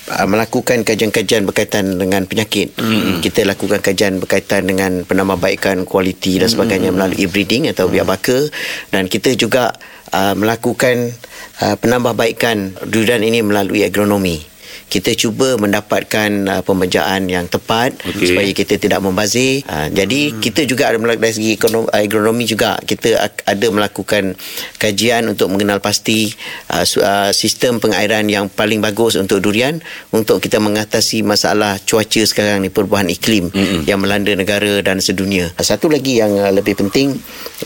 uh, 0.09 0.27
melakukan 0.29 0.85
kajian-kajian 0.85 1.45
berkaitan 1.45 1.97
dengan 1.97 2.25
penyakit. 2.29 2.73
Mm-hmm. 2.77 3.21
Kita 3.21 3.41
lakukan 3.45 3.81
kajian 3.81 4.21
berkaitan 4.21 4.69
dengan 4.69 5.05
penambahbaikan 5.05 5.85
kualiti 5.85 6.37
dan 6.37 6.49
sebagainya 6.49 6.93
mm-hmm. 6.93 6.97
melalui 6.97 7.25
breeding 7.29 7.69
atau 7.69 7.89
biak 7.89 8.07
baka 8.07 8.49
dan 8.89 9.09
kita 9.09 9.33
juga 9.35 9.73
uh, 10.13 10.33
melakukan 10.37 11.13
uh, 11.61 11.75
penambahbaikan 11.77 12.77
durian 12.89 13.21
ini 13.21 13.41
melalui 13.41 13.83
agronomi. 13.85 14.54
Kita 14.85 15.11
cuba 15.17 15.59
mendapatkan 15.59 16.29
uh, 16.47 16.61
pembejaan 16.63 17.27
yang 17.27 17.45
tepat 17.49 17.97
okay. 18.01 18.31
supaya 18.31 18.49
kita 18.55 18.79
tidak 18.79 18.99
membazir. 19.03 19.65
Uh, 19.67 19.91
jadi 19.91 20.31
hmm. 20.31 20.39
kita 20.39 20.61
juga 20.63 20.91
ada 20.91 20.97
melakukan 21.01 21.23
dari 21.25 21.35
segi 21.35 21.51
ekonomi, 21.57 21.87
agronomi 21.91 22.43
juga 22.47 22.77
kita 22.79 23.09
ada 23.27 23.67
melakukan 23.73 24.37
kajian 24.77 25.27
untuk 25.31 25.51
mengenal 25.51 25.81
pasti 25.81 26.31
uh, 26.71 26.85
uh, 26.85 27.31
sistem 27.33 27.81
pengairan 27.81 28.29
yang 28.29 28.47
paling 28.47 28.79
bagus 28.79 29.17
untuk 29.19 29.41
durian 29.41 29.81
untuk 30.13 30.39
kita 30.39 30.61
mengatasi 30.61 31.25
masalah 31.25 31.81
cuaca 31.83 32.21
sekarang 32.23 32.63
ni 32.63 32.69
perubahan 32.69 33.09
iklim 33.09 33.49
hmm. 33.51 33.89
yang 33.89 33.99
melanda 33.99 34.31
negara 34.37 34.79
dan 34.85 35.01
sedunia. 35.01 35.51
Uh, 35.57 35.65
Satu 35.65 35.91
lagi 35.91 36.21
yang 36.21 36.31
uh, 36.37 36.53
lebih 36.53 36.77
penting 36.77 37.17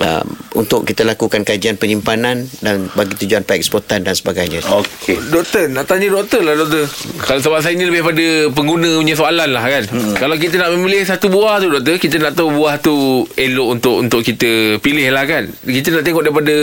uh, 0.02 0.24
untuk 0.56 0.88
kita 0.88 1.06
lakukan 1.06 1.45
kajian 1.45 1.76
penyimpanan 1.76 2.48
dan 2.63 2.89
bagi 2.95 3.15
tujuan 3.26 3.43
pengeksportan 3.43 4.04
dan 4.08 4.15
sebagainya. 4.15 4.63
Okey. 4.65 5.19
Doktor, 5.30 5.69
nak 5.69 5.86
tanya 5.86 6.10
doktor 6.10 6.41
lah 6.41 6.56
doktor. 6.58 6.86
Kalau 6.99 7.39
sebab 7.39 7.59
saya 7.63 7.79
ni 7.79 7.88
lebih 7.88 8.03
pada 8.03 8.27
pengguna 8.51 8.99
punya 8.99 9.15
soalan 9.15 9.49
lah 9.55 9.63
kan. 9.63 9.83
Hmm. 9.88 10.13
Kalau 10.19 10.35
kita 10.35 10.59
nak 10.59 10.75
memilih 10.75 11.07
satu 11.07 11.31
buah 11.31 11.63
tu 11.63 11.71
doktor, 11.71 11.95
kita 11.95 12.19
nak 12.19 12.35
tahu 12.35 12.49
buah 12.51 12.75
tu 12.83 13.23
elok 13.39 13.67
untuk 13.79 13.95
untuk 14.03 14.21
kita 14.25 14.81
pilih 14.83 15.07
lah 15.13 15.23
kan. 15.23 15.47
Kita 15.63 15.95
nak 15.95 16.03
tengok 16.03 16.23
daripada 16.27 16.55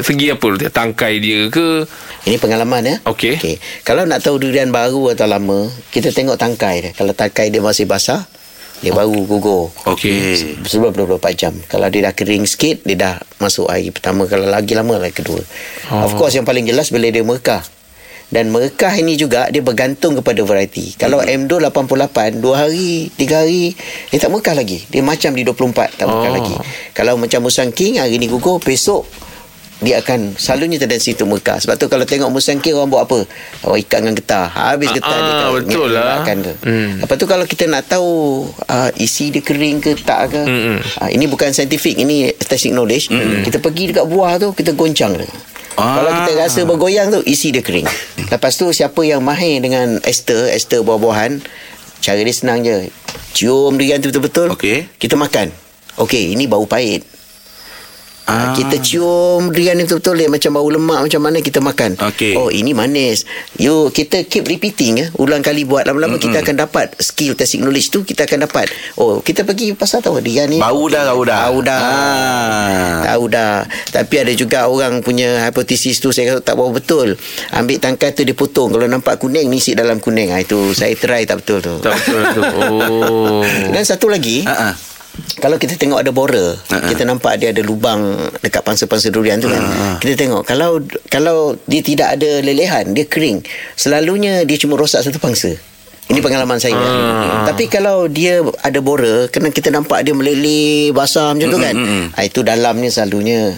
segi 0.00 0.26
apa 0.32 0.46
doktor? 0.48 0.72
Tangkai 0.72 1.12
dia 1.20 1.40
ke? 1.52 1.84
Ini 2.24 2.36
pengalaman 2.40 2.82
ya. 2.86 2.96
Okey. 3.04 3.36
Okey. 3.36 3.56
Kalau 3.84 4.08
nak 4.08 4.24
tahu 4.24 4.40
durian 4.40 4.72
baru 4.72 5.12
atau 5.12 5.28
lama, 5.28 5.68
kita 5.92 6.14
tengok 6.14 6.40
tangkai 6.40 6.88
dia. 6.88 6.90
Kalau 6.96 7.12
tangkai 7.12 7.52
dia 7.52 7.60
masih 7.60 7.84
basah, 7.84 8.24
dia 8.80 8.90
baru 8.90 9.14
gugur. 9.28 9.70
Okey. 9.86 10.58
Sebelum 10.66 10.94
24 10.94 11.38
jam. 11.38 11.54
Kalau 11.68 11.86
dia 11.92 12.08
dah 12.08 12.14
kering 12.16 12.48
sikit, 12.48 12.82
dia 12.82 12.96
dah 12.98 13.14
masuk 13.38 13.68
hari 13.70 13.92
pertama. 13.92 14.24
Kalau 14.24 14.48
lagi 14.48 14.74
lama, 14.74 14.98
hari 14.98 15.14
kedua. 15.14 15.38
Oh. 15.92 16.08
Of 16.08 16.18
course, 16.18 16.34
yang 16.34 16.48
paling 16.48 16.66
jelas 16.66 16.90
bila 16.90 17.06
dia 17.12 17.22
merekah. 17.22 17.62
Dan 18.32 18.48
merekah 18.48 18.96
ini 18.96 19.12
juga 19.14 19.46
dia 19.46 19.60
bergantung 19.60 20.16
kepada 20.16 20.40
variety. 20.40 20.96
Kalau 20.96 21.20
Hmm. 21.20 21.44
M2 21.44 21.60
88 21.60 22.40
2 22.40 22.56
hari, 22.56 23.12
3 23.12 23.36
hari 23.38 23.76
dia 24.08 24.16
tak 24.16 24.28
merekah 24.28 24.56
lagi. 24.56 24.80
Dia 24.88 25.04
macam 25.04 25.30
di 25.30 25.44
24 25.44 25.92
tak 25.92 26.08
merekah 26.08 26.30
Oh. 26.30 26.36
lagi. 26.40 26.56
Kalau 26.90 27.14
macam 27.14 27.44
Musang 27.44 27.68
King 27.70 28.00
hari 28.00 28.16
ni 28.16 28.26
gugur, 28.26 28.56
besok 28.58 29.04
dia 29.78 29.98
akan 29.98 30.32
selalunya 30.32 30.78
tendensi 30.78 31.10
untuk 31.10 31.28
merekah. 31.28 31.58
Sebab 31.58 31.74
tu 31.74 31.86
kalau 31.86 32.06
tengok 32.06 32.30
Musang 32.30 32.56
King 32.56 32.72
orang 32.72 32.88
buat 32.88 33.02
apa? 33.02 33.20
Orang 33.62 33.76
ikat 33.76 33.98
dengan 34.00 34.14
getah. 34.14 34.46
Habis 34.48 34.88
getah 34.92 35.10
Ah, 35.10 35.18
dia 35.18 35.28
ah, 35.28 35.38
kan 35.42 35.50
betul 35.58 35.88
lah. 35.90 36.02
ngelakkan 36.22 36.36
tu. 36.40 36.52
Hmm. 36.62 36.92
Lepas 37.02 37.16
tu 37.18 37.26
kalau 37.26 37.44
kita 37.44 37.64
nak 37.66 37.82
tahu 37.84 38.10
uh, 38.64 38.90
isi 38.96 39.28
dia 39.28 39.42
kering 39.42 39.82
ke 39.82 39.98
tak 39.98 40.30
ke. 40.30 40.40
Hmm, 40.40 40.62
hmm. 40.72 40.78
Uh, 40.96 41.10
ini 41.10 41.26
bukan 41.26 41.50
scientific, 41.50 41.98
ini 41.98 42.30
testing 42.32 42.72
knowledge. 42.72 43.10
Kita 43.42 43.58
pergi 43.58 43.90
dekat 43.90 44.06
buah 44.06 44.38
tu, 44.38 44.54
kita 44.54 44.72
goncang 44.72 45.18
dia. 45.18 45.28
Ah. 45.76 46.00
Kalau 46.00 46.10
kita 46.22 46.32
rasa 46.36 46.60
bergoyang 46.68 47.08
tu 47.08 47.20
isi 47.24 47.50
dia 47.54 47.64
kering. 47.64 47.88
Lepas 48.28 48.60
tu 48.60 48.68
siapa 48.72 49.00
yang 49.04 49.24
mahir 49.24 49.60
dengan 49.64 50.00
ester, 50.04 50.52
ester 50.52 50.84
buah-buahan, 50.84 51.40
cara 52.04 52.20
dia 52.20 52.34
senang 52.34 52.60
je. 52.60 52.92
Cium 53.32 53.76
durian 53.80 54.00
tu 54.00 54.12
betul-betul. 54.12 54.52
Okey. 54.52 54.88
Kita 55.00 55.16
makan. 55.16 55.48
Okey, 55.96 56.36
ini 56.36 56.44
bau 56.48 56.64
pahit. 56.68 57.04
Ah. 58.26 58.52
Ah. 58.52 58.54
Kita 58.54 58.78
cium 58.78 59.50
durian 59.50 59.74
ni 59.74 59.84
betul-betul 59.84 60.14
dia 60.22 60.28
macam 60.30 60.50
bau 60.54 60.68
lemak 60.70 61.00
macam 61.10 61.20
mana 61.22 61.38
kita 61.42 61.58
makan. 61.58 61.98
Okey. 61.98 62.38
Oh 62.38 62.48
ini 62.48 62.70
manis. 62.72 63.26
You 63.58 63.90
kita 63.90 64.26
keep 64.30 64.46
repeating 64.46 65.02
ya. 65.02 65.06
Ulang 65.18 65.42
kali 65.42 65.66
buat 65.66 65.88
lama-lama 65.88 66.16
mm-hmm. 66.16 66.30
kita 66.30 66.36
akan 66.46 66.56
dapat 66.68 66.86
skill 67.02 67.34
testing 67.34 67.66
knowledge 67.66 67.90
tu 67.90 68.06
kita 68.06 68.28
akan 68.28 68.46
dapat. 68.46 68.70
Oh 68.94 69.18
kita 69.24 69.42
pergi 69.42 69.74
pasar 69.74 70.04
tahu 70.04 70.22
durian 70.22 70.46
ni. 70.46 70.62
Bau 70.62 70.86
dah, 70.86 71.10
bau 71.10 71.24
dah. 71.26 71.40
Bau 71.50 71.60
dah. 71.64 71.80
Ah. 71.82 72.96
Tahu 73.10 73.24
dah. 73.26 73.66
Tapi 73.90 74.14
ada 74.22 74.32
juga 74.36 74.70
orang 74.70 75.02
punya 75.02 75.42
hipotesis 75.48 75.98
tu 75.98 76.14
saya 76.14 76.36
kata 76.36 76.52
tak 76.52 76.54
bau 76.54 76.70
betul. 76.70 77.18
Ambil 77.50 77.82
tangkai 77.82 78.14
tu 78.14 78.22
dia 78.22 78.36
potong. 78.36 78.70
Kalau 78.70 78.86
nampak 78.86 79.18
kuning 79.18 79.50
ni 79.50 79.58
isi 79.58 79.74
dalam 79.74 79.98
kuning. 79.98 80.30
Ha, 80.30 80.42
itu 80.42 80.74
saya 80.74 80.94
try 80.94 81.26
tak 81.26 81.42
betul 81.42 81.58
tu. 81.58 81.74
Tak 81.82 81.94
betul 81.94 82.22
tu. 82.34 82.42
Oh. 82.62 83.42
Dan 83.72 83.82
satu 83.82 84.06
lagi. 84.06 84.44
Ah, 84.46 84.70
ah. 84.70 84.74
Kalau 85.40 85.60
kita 85.60 85.76
tengok 85.76 86.00
ada 86.00 86.08
bora, 86.08 86.56
uh-huh. 86.56 86.88
kita 86.88 87.04
nampak 87.04 87.36
dia 87.36 87.52
ada 87.52 87.60
lubang 87.60 88.16
dekat 88.40 88.64
pangsa-pangsa 88.64 89.12
durian 89.12 89.36
tu 89.36 89.52
kan. 89.52 89.60
Uh-huh. 89.60 89.96
Kita 90.00 90.14
tengok 90.16 90.42
kalau 90.48 90.80
kalau 91.12 91.52
dia 91.68 91.84
tidak 91.84 92.16
ada 92.16 92.40
lelehan, 92.40 92.96
dia 92.96 93.04
kering. 93.04 93.44
Selalunya 93.76 94.48
dia 94.48 94.56
cuma 94.56 94.80
rosak 94.80 95.04
satu 95.04 95.20
pangsa. 95.20 95.52
Ini 96.08 96.18
pengalaman 96.20 96.60
saya. 96.60 96.76
Uh. 96.76 97.44
Tapi 97.48 97.68
kalau 97.68 98.08
dia 98.08 98.40
ada 98.60 98.78
bora, 98.80 99.28
kena 99.28 99.52
kita 99.52 99.72
nampak 99.72 100.04
dia 100.04 100.12
meleleh 100.16 100.92
basah 100.92 101.32
macam 101.32 101.48
tu 101.48 101.60
kan. 101.60 101.74
Uh, 102.12 102.24
itu 102.24 102.40
dalamnya 102.40 102.88
selalunya 102.88 103.56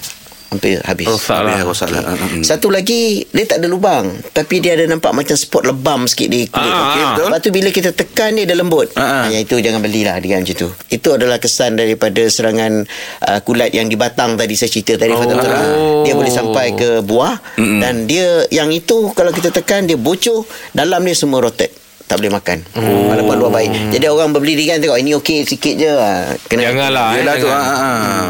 hampir 0.54 0.78
habis. 0.80 1.04
Rosak 1.04 1.40
lah. 1.42 1.54
Ya, 1.54 1.62
rosak 1.62 1.88
lah. 1.90 2.00
Ah, 2.00 2.14
ah, 2.14 2.22
ah. 2.22 2.42
Satu 2.44 2.70
lagi 2.70 3.26
Dia 3.26 3.44
tak 3.44 3.58
ada 3.58 3.66
lubang 3.66 4.06
Tapi 4.30 4.58
dia 4.58 4.74
ada 4.74 4.86
nampak 4.86 5.10
Macam 5.10 5.34
spot 5.34 5.64
lebam 5.64 6.04
sikit 6.04 6.28
di 6.28 6.46
kulit 6.46 6.62
Ah, 6.64 6.80
Okey, 6.84 7.00
ah. 7.00 7.06
betul? 7.10 7.26
Lepas 7.26 7.40
tu 7.40 7.50
bila 7.50 7.68
kita 7.68 7.90
tekan 7.90 8.30
dia 8.32 8.44
Dia 8.44 8.54
lembut 8.54 8.92
Ah, 8.94 9.02
ah. 9.02 9.24
Yang 9.26 9.42
itu 9.44 9.56
jangan 9.60 9.80
belilah 9.80 10.16
Dia 10.18 10.38
macam 10.38 10.54
tu 10.54 10.68
Itu 10.88 11.08
adalah 11.10 11.36
kesan 11.36 11.74
daripada 11.74 12.22
Serangan 12.24 12.86
uh, 13.20 13.40
kulat 13.40 13.70
yang 13.70 13.86
di 13.86 13.96
batang 13.96 14.34
Tadi 14.34 14.54
saya 14.54 14.70
cerita 14.70 14.94
tadi 14.96 15.10
Oh. 15.10 15.22
oh. 15.22 16.02
Dia 16.02 16.12
boleh 16.12 16.28
sampai 16.28 16.74
ke 16.74 17.00
buah 17.00 17.38
Mm-mm. 17.56 17.80
Dan 17.80 18.04
dia 18.04 18.44
Yang 18.48 18.84
itu 18.84 18.98
Kalau 19.10 19.30
kita 19.30 19.50
tekan 19.50 19.84
Dia 19.84 19.96
bocor 19.96 20.44
Dalam 20.70 21.00
dia 21.00 21.14
semua 21.14 21.40
rotet 21.40 21.83
tak 22.04 22.20
boleh 22.20 22.30
makan 22.30 22.58
oh. 22.74 23.08
Walaupun 23.08 23.34
luar 23.34 23.52
baik 23.54 23.70
Jadi 23.88 24.04
orang 24.04 24.30
berbeli 24.30 24.54
durian 24.54 24.76
Tengok 24.76 24.98
ini 24.98 25.10
okey 25.14 25.38
sikit 25.42 25.74
je 25.74 25.88
ha. 25.88 26.36
Kena 26.44 26.60
Janganlah. 26.62 27.08
eh, 27.10 27.18
Yelah 27.18 27.34
tu 27.34 27.48
jangan. 27.48 27.64
ah, 27.64 27.72
ah, 27.74 27.96
ah. 27.96 28.24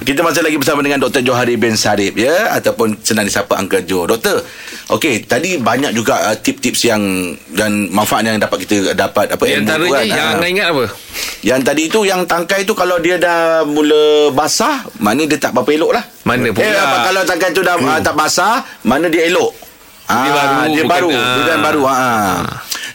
Kita 0.00 0.20
masih 0.20 0.42
lagi 0.42 0.56
bersama 0.56 0.80
dengan 0.80 0.98
Dr. 0.98 1.22
Johari 1.22 1.54
bin 1.54 1.72
Sarip 1.72 2.14
ya 2.14 2.50
Ataupun 2.52 2.98
senang 3.00 3.22
disapa 3.22 3.54
Uncle 3.56 3.82
Joe 3.82 4.04
Doktor 4.04 4.42
Okey 4.90 5.24
Tadi 5.24 5.56
banyak 5.56 5.94
juga 5.94 6.26
uh, 6.26 6.36
tips-tips 6.36 6.82
yang 6.84 7.02
Dan 7.46 7.86
manfaat 7.88 8.26
yang 8.26 8.36
dapat 8.36 8.66
kita 8.66 8.92
dapat 8.92 9.30
apa 9.30 9.40
Di 9.40 9.54
ilmu 9.54 9.64
tu 9.64 9.72
antaranya 9.78 10.02
yang. 10.10 10.28
Angah 10.34 10.50
ingat 10.50 10.66
apa? 10.68 10.84
Yang 11.40 11.60
tadi 11.62 11.82
tu 11.86 12.00
Yang 12.02 12.20
tangkai 12.26 12.60
tu 12.62 12.74
Kalau 12.74 12.98
dia 12.98 13.14
dah 13.14 13.62
mula 13.62 14.02
basah 14.30 14.90
Mana 14.98 15.22
dia 15.22 15.38
tak 15.38 15.54
berapa 15.54 15.70
elok 15.70 15.92
lah 15.92 16.04
Mana 16.24 16.50
pula? 16.50 16.60
eh, 16.60 16.74
apa, 16.74 16.96
Kalau 17.06 17.22
tangkai 17.22 17.50
tu 17.50 17.62
dah 17.62 17.78
hmm. 17.78 18.02
tak 18.02 18.12
basah 18.12 18.58
Mana 18.82 19.06
dia 19.06 19.24
elok 19.24 19.69
Dia 20.12 20.30
baru, 20.32 20.54
Dia 20.68 20.84
bukan- 20.84 20.88
baru 20.88 21.08
ah. 21.10 21.34
Durian 21.36 21.60
baru 21.60 21.82
ha. 21.86 21.98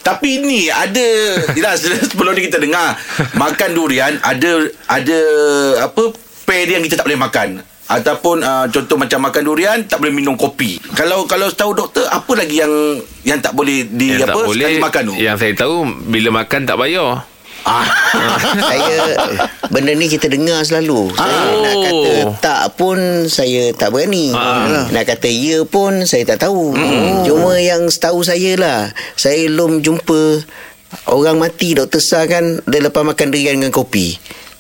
Tapi 0.02 0.30
ni 0.38 0.70
ada 0.70 1.08
Yelah 1.58 1.74
sebelum 1.78 2.38
ni 2.38 2.46
kita 2.46 2.62
dengar 2.62 2.94
Makan 3.42 3.70
durian 3.74 4.14
Ada 4.22 4.70
Ada 4.86 5.20
Apa 5.90 6.14
Pair 6.46 6.70
dia 6.70 6.78
yang 6.78 6.86
kita 6.86 7.02
tak 7.02 7.10
boleh 7.10 7.18
makan 7.18 7.66
Ataupun 7.86 8.42
uh, 8.42 8.66
contoh 8.70 8.98
macam 8.98 9.30
makan 9.30 9.42
durian 9.46 9.78
tak 9.86 10.02
boleh 10.02 10.10
minum 10.10 10.34
kopi. 10.34 10.82
Kalau 10.98 11.30
kalau 11.30 11.54
tahu 11.54 11.78
doktor 11.78 12.02
apa 12.10 12.34
lagi 12.34 12.58
yang 12.58 12.74
yang 13.22 13.38
tak 13.38 13.54
boleh 13.54 13.86
di 13.86 14.18
Yang 14.18 14.26
apa 14.26 14.42
tak 14.42 14.50
boleh 14.50 14.66
sekali 14.66 14.78
makan 14.82 15.02
tu? 15.06 15.14
Yang 15.22 15.36
saya 15.38 15.54
tahu 15.54 15.76
Bila 16.10 16.30
makan 16.34 16.62
tak 16.66 16.78
bayar 16.82 17.22
Ah. 17.66 17.82
saya 18.54 18.98
benda 19.68 19.92
ni 19.92 20.06
kita 20.06 20.30
dengar 20.30 20.62
selalu. 20.62 21.10
Saya 21.12 21.26
Ah. 21.26 21.50
nak 21.58 21.76
kata 21.76 22.14
Oh. 22.16 22.30
tak 22.38 22.64
pun 22.78 22.98
saya 23.26 23.74
tak 23.74 23.90
berani. 23.90 24.30
Ah. 24.32 24.86
Nak 24.88 25.04
kata 25.04 25.26
ya 25.26 25.62
pun 25.64 26.06
saya 26.06 26.24
tak 26.24 26.46
tahu. 26.46 26.72
Hmm. 26.72 27.26
Cuma 27.26 27.58
yang 27.58 27.86
setahu 27.86 28.22
saya 28.22 28.54
lah, 28.56 28.80
saya 29.16 29.50
belum 29.50 29.82
jumpa 29.82 30.46
orang 31.08 31.38
mati 31.38 31.74
doktor 31.74 32.00
Sah 32.00 32.24
kan 32.24 32.62
dia 32.62 32.80
lepas 32.80 33.02
makan 33.02 33.28
durian 33.28 33.58
dengan 33.58 33.74
kopi. 33.74 34.16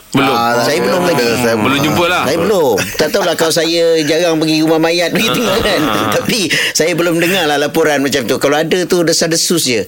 Belum 0.09 0.31
Ah, 0.31 0.63
saya 0.63 0.79
belum 0.79 1.03
lagi. 1.03 1.27
Saya 1.43 1.59
Belum 1.59 1.75
jumpa 1.75 2.07
lah 2.07 2.23
Saya 2.23 2.39
belum 2.39 2.75
Tak 2.95 3.07
tahulah 3.11 3.35
kalau 3.35 3.51
saya 3.51 3.99
Jarang 3.99 4.39
pergi 4.39 4.63
rumah 4.63 4.79
mayat 4.79 5.11
Begitu 5.11 5.43
kan 5.59 5.81
Tapi 6.15 6.47
Saya 6.71 6.95
belum 6.95 7.19
dengar 7.19 7.43
lah 7.43 7.59
Laporan 7.59 7.99
macam 7.99 8.23
tu 8.23 8.39
Kalau 8.39 8.55
ada 8.55 8.79
tu 8.87 9.03
Desas-desus 9.03 9.67
je 9.67 9.83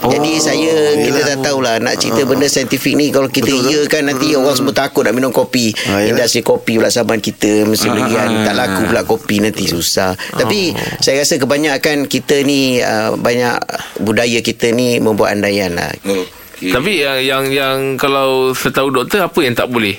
Jadi 0.00 0.32
saya 0.40 0.72
Kita 0.96 1.20
dah 1.20 1.36
tahulah 1.44 1.74
Nak 1.80 1.94
cerita 2.00 2.24
benda 2.24 2.48
saintifik 2.48 2.96
ni. 2.96 3.12
Kalau 3.12 3.28
kita 3.28 3.52
iya 3.52 3.84
kan 3.84 4.08
Nanti 4.08 4.32
orang 4.32 4.56
semua 4.56 4.72
takut 4.72 5.04
Nak 5.04 5.12
minum 5.12 5.28
kopi. 5.28 5.72
Ah, 5.88 6.00
yelah. 6.00 6.16
Industri 6.16 6.40
kopi 6.40 6.80
pula 6.80 6.88
Saban 6.88 7.20
kita 7.20 7.68
Mesti 7.68 7.86
belian 7.88 8.48
Tak 8.48 8.54
laku 8.56 8.82
pula 8.88 9.02
kopi 9.04 9.44
Nanti 9.44 9.68
susah. 9.68 10.16
Tapi 10.16 10.72
Saya 11.04 11.20
rasa 11.20 11.36
kebanyakan 11.36 12.08
Kita 12.08 12.40
ni 12.40 12.80
uh, 12.80 13.16
Banyak 13.20 13.56
Budaya 14.00 14.40
kita 14.40 14.72
ni 14.72 14.96
Membuat 15.02 15.36
andaian 15.36 15.76
lah. 15.76 15.92
Okey. 16.00 16.72
Tapi 16.72 16.92
yang, 17.04 17.18
yang 17.20 17.44
yang 17.52 17.76
Kalau 17.96 18.56
setahu 18.56 18.88
doktor 18.92 19.28
Apa 19.28 19.40
yang 19.44 19.52
tak 19.52 19.68
boleh? 19.68 19.96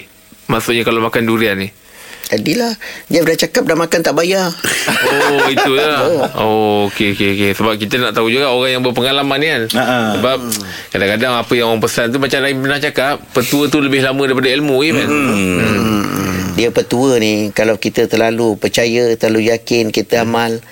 Maksudnya 0.50 0.84
kalau 0.84 1.00
makan 1.00 1.24
durian 1.24 1.56
ni 1.56 1.70
Jadilah 2.32 2.74
Dia 3.12 3.28
dah 3.28 3.36
cakap 3.36 3.68
Dah 3.68 3.76
makan 3.76 4.00
tak 4.00 4.16
bayar. 4.16 4.48
Oh 4.88 5.46
itu 5.52 5.72
lah. 5.76 6.00
Oh. 6.42 6.88
Okey 6.88 7.14
okey 7.14 7.30
okey. 7.36 7.52
Sebab 7.54 7.76
kita 7.76 8.00
nak 8.00 8.16
tahu 8.16 8.32
juga 8.32 8.50
Orang 8.50 8.72
yang 8.72 8.84
berpengalaman 8.84 9.38
ni 9.38 9.48
kan. 9.52 9.64
Ha-ha. 9.76 10.00
Sebab 10.18 10.40
Kadang-kadang 10.96 11.34
apa 11.38 11.52
yang 11.54 11.68
orang 11.76 11.84
pesan 11.84 12.10
tu 12.10 12.18
Macam 12.18 12.40
Rahim 12.42 12.64
pernah 12.64 12.80
cakap 12.80 13.16
Petua 13.36 13.68
tu 13.68 13.84
lebih 13.84 14.02
lama 14.02 14.24
daripada 14.24 14.50
ilmu 14.50 14.76
je 14.82 14.92
kan 14.96 15.10
Dia 16.56 16.70
petua 16.72 17.20
ni 17.20 17.52
Kalau 17.52 17.76
kita 17.76 18.08
terlalu 18.08 18.56
percaya 18.56 19.14
Terlalu 19.20 19.52
yakin 19.52 19.92
Kita 19.92 20.24
amal 20.24 20.64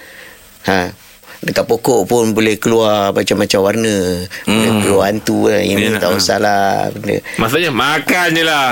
ha, 0.65 0.95
Dekat 1.39 1.65
pokok 1.65 2.03
pun 2.03 2.31
boleh 2.31 2.59
keluar 2.59 3.11
Macam-macam 3.11 3.59
warna 3.63 3.95
Boleh 4.43 4.71
keluar 4.83 5.03
hantu 5.07 5.47
lah. 5.47 5.59
Ini 5.59 5.95
Yalah. 5.95 6.01
tak 6.03 6.11
usah 6.13 6.37
lah 6.37 6.91
benda. 6.91 7.17
Maksudnya 7.39 7.71
makan 7.71 8.27
je 8.31 8.43
lah 8.43 8.67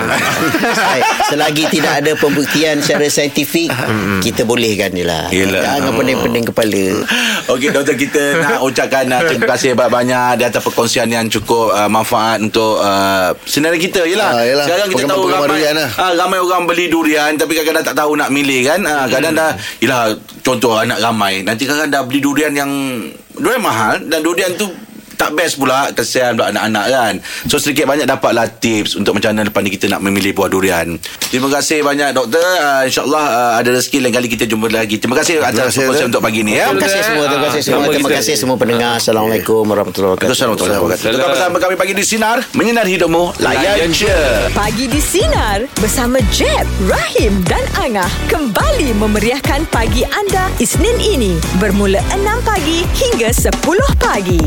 Baik, 0.62 1.04
Selagi 1.28 1.64
tidak 1.72 1.94
ada 2.04 2.12
pembuktian 2.14 2.84
secara 2.84 3.08
saintifik 3.08 3.72
Kita 4.20 4.44
bolehkan 4.44 4.92
je 4.92 5.08
lah 5.08 5.32
Yelah. 5.32 5.64
Jangan 5.64 5.96
pening-pening 5.96 6.46
kepala 6.46 6.84
Okey 7.48 7.72
doktor 7.72 7.96
kita 7.96 8.44
nak 8.44 8.60
ucapkan 8.60 9.08
uh, 9.08 9.24
terima 9.24 9.56
kasih 9.56 9.72
banyak-banyak 9.72 10.30
di 10.36 10.44
atas 10.44 10.60
perkongsian 10.60 11.08
yang 11.08 11.32
cukup 11.32 11.72
uh, 11.72 11.88
manfaat 11.88 12.44
untuk 12.44 12.76
uh, 12.76 13.32
senarai 13.48 13.80
kita 13.80 14.04
yalah. 14.04 14.36
Ah, 14.36 14.44
yelah. 14.44 14.66
Sekarang 14.68 14.88
kita 14.92 15.04
tahu 15.08 15.24
Penggemar 15.26 15.48
ramai 15.48 15.56
durian 15.56 15.74
lah. 15.80 15.90
ah, 15.96 16.12
ramai 16.12 16.40
orang 16.44 16.64
beli 16.68 16.86
durian 16.92 17.32
tapi 17.34 17.56
kadang-kadang 17.56 17.86
tak 17.88 17.96
tahu 17.96 18.12
nak 18.20 18.30
milih 18.30 18.60
kan. 18.68 18.80
Ah, 18.84 19.06
kadang 19.08 19.32
dah 19.32 19.56
yalah 19.80 20.12
contoh 20.44 20.76
anak 20.76 21.00
ramai 21.00 21.40
nanti 21.42 21.64
kadang 21.64 21.88
dah 21.88 22.04
beli 22.04 22.20
durian 22.20 22.52
yang 22.58 22.72
durian 23.38 23.62
mahal 23.62 24.02
dan 24.10 24.26
durian 24.26 24.50
tu 24.58 24.66
tak 25.18 25.34
best 25.34 25.58
pula 25.58 25.90
kesian 25.92 26.38
pula 26.38 26.54
anak-anak 26.54 26.86
kan. 26.88 27.14
So 27.50 27.58
sedikit 27.58 27.90
banyak 27.90 28.06
dapatlah 28.06 28.48
tips 28.62 28.96
Untuk 28.96 29.18
macam 29.18 29.34
mana 29.34 29.50
lepas 29.50 29.62
ni 29.66 29.74
kita 29.74 29.90
nak 29.90 30.06
memilih 30.06 30.32
buah 30.38 30.48
durian. 30.48 30.96
Terima 31.28 31.50
kasih 31.50 31.82
banyak 31.82 32.14
doktor. 32.14 32.40
Uh, 32.40 32.86
InsyaAllah 32.86 33.26
uh, 33.26 33.54
ada 33.60 33.70
rezeki 33.74 33.98
lain 34.06 34.14
kali 34.14 34.28
kita 34.30 34.46
jumpa 34.46 34.70
lagi. 34.70 35.02
Terima 35.02 35.18
kasih 35.18 35.42
atas 35.42 35.74
Dok. 35.74 36.14
untuk 36.14 36.22
pagi 36.22 36.46
ni 36.46 36.56
ya. 36.56 36.70
Terima 36.70 36.86
kasih 36.86 37.02
semua 37.02 37.26
Terima 37.28 37.46
kasih 37.50 37.62
semua 37.66 37.84
Terima 37.90 38.10
kasih 38.14 38.34
semua 38.38 38.56
pendengar. 38.56 38.92
Assalamualaikum 39.02 39.64
warahmatullahi 39.66 40.12
wabarakatuh. 40.16 40.36
Assalamualaikum 40.38 40.70
warahmatullahi 40.70 41.18
wabarakatuh. 41.18 41.36
Bersama 41.36 41.58
kami 41.58 41.76
pagi 41.76 41.94
di 41.98 42.04
Sinar 42.06 42.38
Menyinar 42.54 42.86
hidupmu 42.86 43.24
Layan 43.42 43.90
je. 43.90 44.20
Pagi 44.54 44.86
di 44.86 45.02
Sinar 45.02 45.66
bersama 45.82 46.22
Jeb, 46.30 46.66
Rahim 46.86 47.42
dan 47.50 47.66
Angah 47.82 48.10
kembali 48.30 48.94
memeriahkan 49.02 49.66
pagi 49.74 50.06
anda 50.06 50.52
Isnin 50.62 50.98
ini. 51.02 51.34
Bermula 51.58 52.04
6 52.14 52.48
pagi 52.48 52.86
hingga 52.94 53.30
10 53.34 53.56
pagi. 53.98 54.42